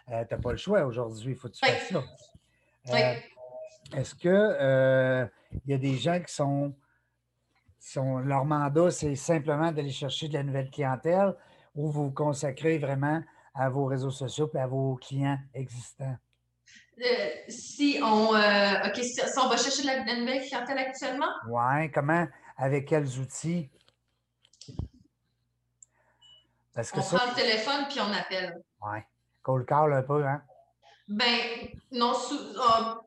[0.07, 2.03] tu n'as pas le choix aujourd'hui, il faut que tu fasses ça.
[2.91, 2.99] oui.
[3.95, 5.25] Est-ce que euh,
[5.65, 6.73] il y a des gens qui sont,
[7.79, 11.35] sont leur mandat, c'est simplement d'aller chercher de la nouvelle clientèle
[11.75, 13.21] ou vous vous consacrez vraiment
[13.53, 16.15] à vos réseaux sociaux et à vos clients existants?
[16.99, 21.31] Euh, si, on, euh, si, on va chercher de la, nouvelle clientèle actuellement?
[21.49, 22.27] Oui, comment?
[22.57, 23.69] Avec quels outils?
[26.73, 28.61] Parce que on prend le téléphone puis on appelle.
[28.83, 28.99] Oui.
[29.41, 30.41] Cold call un peu, hein?
[31.07, 33.01] Ben, non, sous, ah,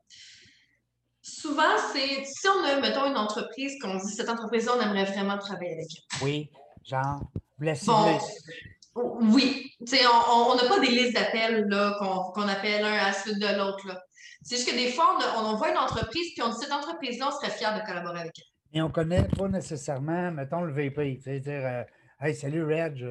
[1.25, 5.37] souvent, c'est si on a, mettons, une entreprise, qu'on dit cette entreprise-là, on aimerait vraiment
[5.37, 6.23] travailler avec elle.
[6.23, 6.49] Oui,
[6.83, 7.21] genre,
[7.57, 11.67] blessé, bon, Oui, on n'a pas des listes d'appels
[11.99, 13.87] qu'on appelle un à la suite de l'autre.
[14.43, 17.29] C'est juste que des fois, on, on, voit une entreprise, puis on dit cette entreprise-là,
[17.29, 18.77] on serait fier de collaborer avec elle.
[18.77, 21.19] Et on ne connaît pas nécessairement, mettons, le VP.
[21.23, 21.83] C'est-à-dire, euh,
[22.21, 23.05] Hey, salut Reg.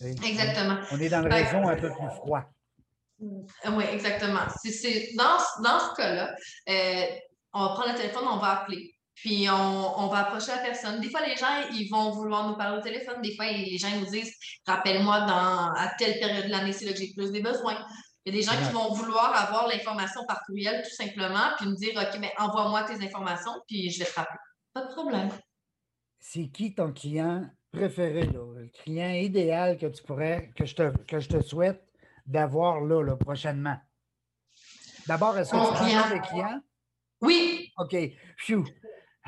[0.00, 0.78] Exactement.
[0.92, 2.44] On est dans le réseau un peu plus froid.
[3.22, 4.40] Oui, exactement.
[5.16, 6.34] Dans, dans, ce cas-là,
[6.68, 7.06] euh,
[7.52, 8.94] on va prendre le téléphone, on va appeler.
[9.14, 11.00] puis on, va approcher la personne.
[11.00, 13.22] Des fois, les gens, ils vont vouloir nous parler au téléphone.
[13.22, 14.34] Des fois, les gens nous disent
[14.66, 17.78] Rappelle-moi dans à telle période de l'année, c'est là que j'ai plus des besoins.
[18.24, 21.68] Il y a des gens qui vont vouloir avoir l'information par courriel, tout simplement, puis
[21.68, 24.38] me dire OK, mais envoie-moi tes informations, puis je vais te rappeler.
[24.72, 25.28] Pas de problème.
[26.20, 31.18] C'est qui ton client préféré, le client idéal que tu pourrais, que je te, que
[31.18, 31.82] je te souhaite?
[32.32, 33.76] D'avoir là, là, prochainement?
[35.06, 36.60] D'abord, est-ce que tu prends des clients?
[37.20, 37.70] Oui.
[37.78, 37.96] OK.
[38.38, 38.64] Phew.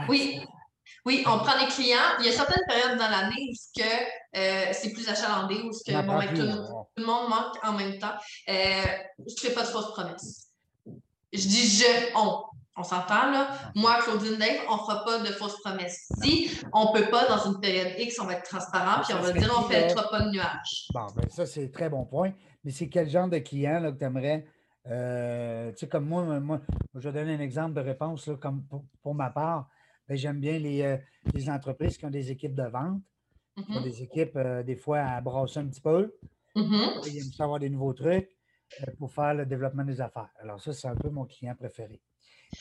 [0.08, 0.40] Oui.
[1.06, 2.16] Oui, on prend des clients.
[2.20, 6.18] Il y a certaines périodes dans l'année où euh, c'est plus achalandé, où que, bon,
[6.18, 6.42] ben, tout,
[6.96, 8.14] le monde manque en même temps.
[8.48, 8.84] Euh,
[9.18, 10.48] je ne fais pas de fausses promesses.
[11.32, 12.44] Je dis je, on.
[12.76, 13.56] On s'entend là?
[13.76, 16.08] Moi, Claudine Dave, on ne fera pas de fausses promesses.
[16.20, 19.20] Si on ne peut pas, dans une période X, on va être transparent, puis on
[19.20, 20.88] va dire on ne fait pas de nuages.
[20.92, 22.32] Bon, ben ça, c'est très bon point.
[22.64, 24.46] Mais c'est quel genre de client là, que tu aimerais
[24.86, 26.60] euh, tu sais, comme moi, moi,
[26.94, 28.64] je vais donner un exemple de réponse, là, comme
[29.02, 29.68] pour, ma part.
[30.06, 30.98] Ben, j'aime bien euh,
[31.32, 33.00] les, entreprises qui ont des équipes de vente,
[33.56, 33.82] qui ont mm-hmm.
[33.82, 36.14] des équipes, euh, des fois, à brasser un petit peu.
[36.54, 37.08] Mm-hmm.
[37.08, 38.28] Ils aiment savoir des nouveaux trucs
[38.98, 40.30] pour faire le développement des affaires.
[40.40, 42.02] Alors, ça, c'est un peu mon client préféré.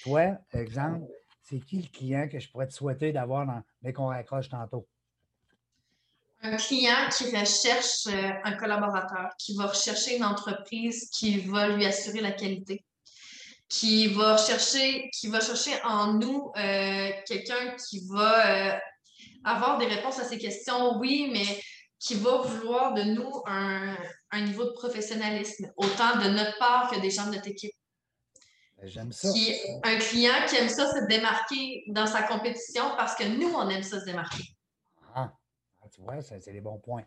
[0.03, 1.05] Toi, exemple,
[1.41, 4.87] c'est qui le client que je pourrais te souhaiter d'avoir dès qu'on raccroche tantôt?
[6.43, 11.85] Un client qui recherche euh, un collaborateur, qui va rechercher une entreprise qui va lui
[11.85, 12.83] assurer la qualité,
[13.69, 18.77] qui va chercher, qui va chercher en nous euh, quelqu'un qui va euh,
[19.45, 21.63] avoir des réponses à ses questions, oui, mais
[21.97, 23.95] qui va vouloir de nous un,
[24.41, 27.71] niveau de professionnalisme, autant de notre part que des gens de notre équipe.
[28.77, 29.29] Ben, j'aime ça.
[29.83, 33.83] un client qui aime ça se démarquer dans sa compétition parce que nous, on aime
[33.83, 34.43] ça se démarquer
[35.93, 37.03] tu vois, c'est des bons points.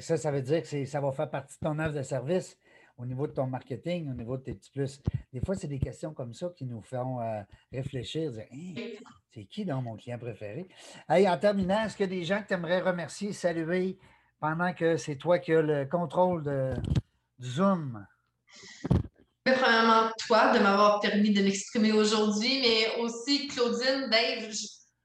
[0.00, 2.58] ça, ça veut dire que ça va faire partie de ton œuvre de service
[2.98, 5.00] au niveau de ton marketing, au niveau de tes petits plus.
[5.32, 9.44] Des fois, c'est des questions comme ça qui nous font euh, réfléchir, dire hein, c'est
[9.44, 10.66] qui dans mon client préféré?
[11.08, 13.98] Hey, en terminant, est-ce qu'il y a des gens que tu aimerais remercier, saluer
[14.40, 16.74] pendant que c'est toi qui as le contrôle de,
[17.38, 18.06] du Zoom?
[19.44, 24.48] Premièrement, toi, de m'avoir permis de m'exprimer aujourd'hui, mais aussi Claudine, Dave.
[24.48, 24.56] Tu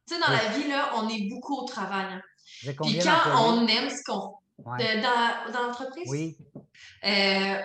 [0.08, 2.06] sais, dans la vie, là, on est beaucoup au travail.
[2.10, 2.22] Hein.
[2.62, 4.36] Puis quand on aime ce qu'on
[4.78, 6.38] fait dans, dans l'entreprise, oui.
[7.06, 7.58] euh,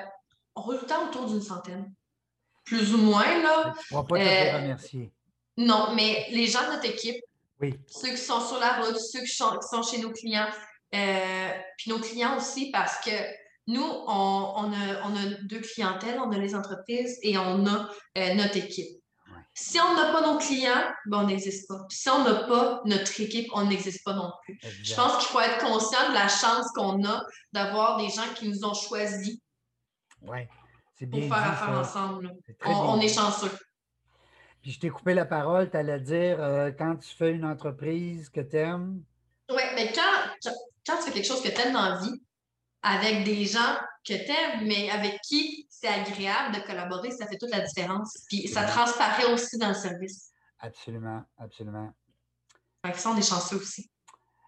[0.55, 1.93] on roule le temps autour d'une centaine.
[2.65, 3.75] Plus ou moins, là.
[3.89, 5.13] Tu ne pas te euh, remercier.
[5.57, 7.23] Non, mais les gens de notre équipe,
[7.61, 7.75] oui.
[7.89, 10.49] ceux qui sont sur la route, ceux qui sont, chez nos clients,
[10.95, 13.11] euh, puis nos clients aussi, parce que
[13.69, 17.89] nous, on, on, a, on, a, deux clientèles, on a les entreprises et on a
[18.19, 19.01] euh, notre équipe.
[19.59, 21.87] Si on n'a pas nos clients, ben on n'existe pas.
[21.89, 24.61] si on n'a pas notre équipe, on n'existe pas non plus.
[24.83, 28.51] Je pense qu'il faut être conscient de la chance qu'on a d'avoir des gens qui
[28.51, 29.39] nous ont choisis
[30.21, 30.47] ouais,
[31.11, 32.35] pour faire affaire ensemble.
[32.67, 33.51] on, est chanceux.
[34.61, 38.29] Puis je t'ai coupé la parole, tu allais dire euh, quand tu fais une entreprise
[38.29, 39.03] que tu aimes.
[39.49, 40.53] Oui, mais quand,
[40.87, 42.23] quand, tu fais quelque chose que tu aimes dans la vie,
[42.83, 47.37] avec des gens que tu aimes, mais avec qui c'est agréable de collaborer, ça fait
[47.37, 48.25] toute la différence.
[48.29, 50.33] Puis ça transparaît aussi dans le service.
[50.59, 51.93] Absolument, absolument.
[52.85, 53.91] Fait ça, on est chanceux aussi.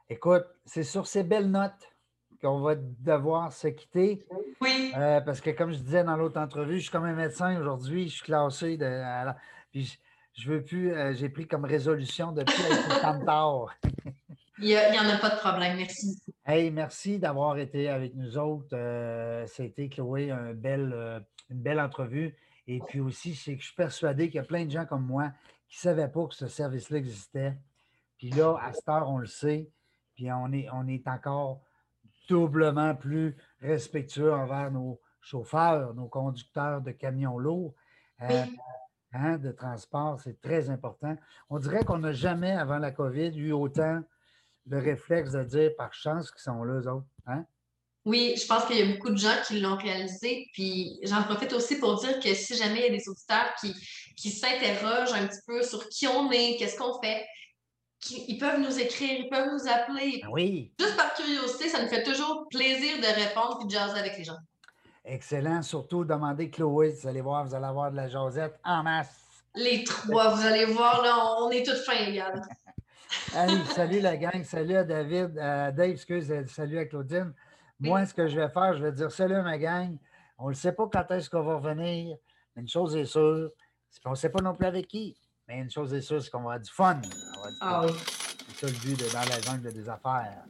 [0.09, 1.93] Écoute, c'est sur ces belles notes
[2.41, 4.27] qu'on va devoir se quitter.
[4.61, 4.93] Oui.
[4.97, 8.09] Euh, parce que comme je disais dans l'autre entrevue, je suis comme un médecin aujourd'hui,
[8.09, 9.03] je suis classé de.
[9.71, 9.99] puis
[10.33, 13.75] je, veux plus, euh, j'ai pris comme résolution de plus être tard.
[14.61, 16.21] Il n'y en a pas de problème, merci.
[16.51, 18.69] Hey, merci d'avoir été avec nous autres.
[19.49, 21.21] C'était, euh, Chloé, bel, euh,
[21.51, 22.35] une belle entrevue.
[22.67, 25.05] Et puis aussi, c'est que je suis persuadé qu'il y a plein de gens comme
[25.05, 25.31] moi
[25.69, 27.59] qui ne savaient pas que ce service-là existait.
[28.17, 29.71] Puis là, à cette heure, on le sait.
[30.15, 31.61] Puis on est, on est encore
[32.31, 37.75] doublement plus respectueux envers nos chauffeurs, nos conducteurs de camions lourds.
[38.23, 38.45] Euh,
[39.13, 41.15] hein, de transport, c'est très important.
[41.51, 44.03] On dirait qu'on n'a jamais, avant la COVID, eu autant
[44.69, 47.07] le réflexe de dire par chance qu'ils sont là, eux autres.
[47.27, 47.45] Hein?
[48.05, 50.49] Oui, je pense qu'il y a beaucoup de gens qui l'ont réalisé.
[50.53, 53.75] Puis j'en profite aussi pour dire que si jamais il y a des auditeurs qui,
[54.17, 57.27] qui s'interrogent un petit peu sur qui on est, qu'est-ce qu'on fait,
[58.11, 60.21] ils peuvent nous écrire, ils peuvent nous appeler.
[60.23, 60.73] Ben oui.
[60.79, 64.25] Juste par curiosité, ça nous fait toujours plaisir de répondre et de jaser avec les
[64.25, 64.39] gens.
[65.05, 65.63] Excellent.
[65.63, 69.43] Surtout, demandez Chloé, vous allez voir, vous allez avoir de la jasette en masse.
[69.55, 71.95] Les trois, vous allez voir, là, on est toutes fins
[73.75, 77.33] salut la gang, salut à David, à Dave, excuse, salut à Claudine.
[77.81, 79.97] Moi, ce que je vais faire, je vais dire salut à ma gang.
[80.39, 82.17] On ne sait pas quand est-ce qu'on va revenir,
[82.55, 83.51] mais une chose est sûre,
[84.05, 86.39] on ne sait pas non plus avec qui, mais une chose est sûre, c'est qu'on
[86.39, 87.01] va avoir du fun.
[87.61, 87.87] Ah
[88.49, 90.45] c'est ça le but de, dans la jungle des affaires.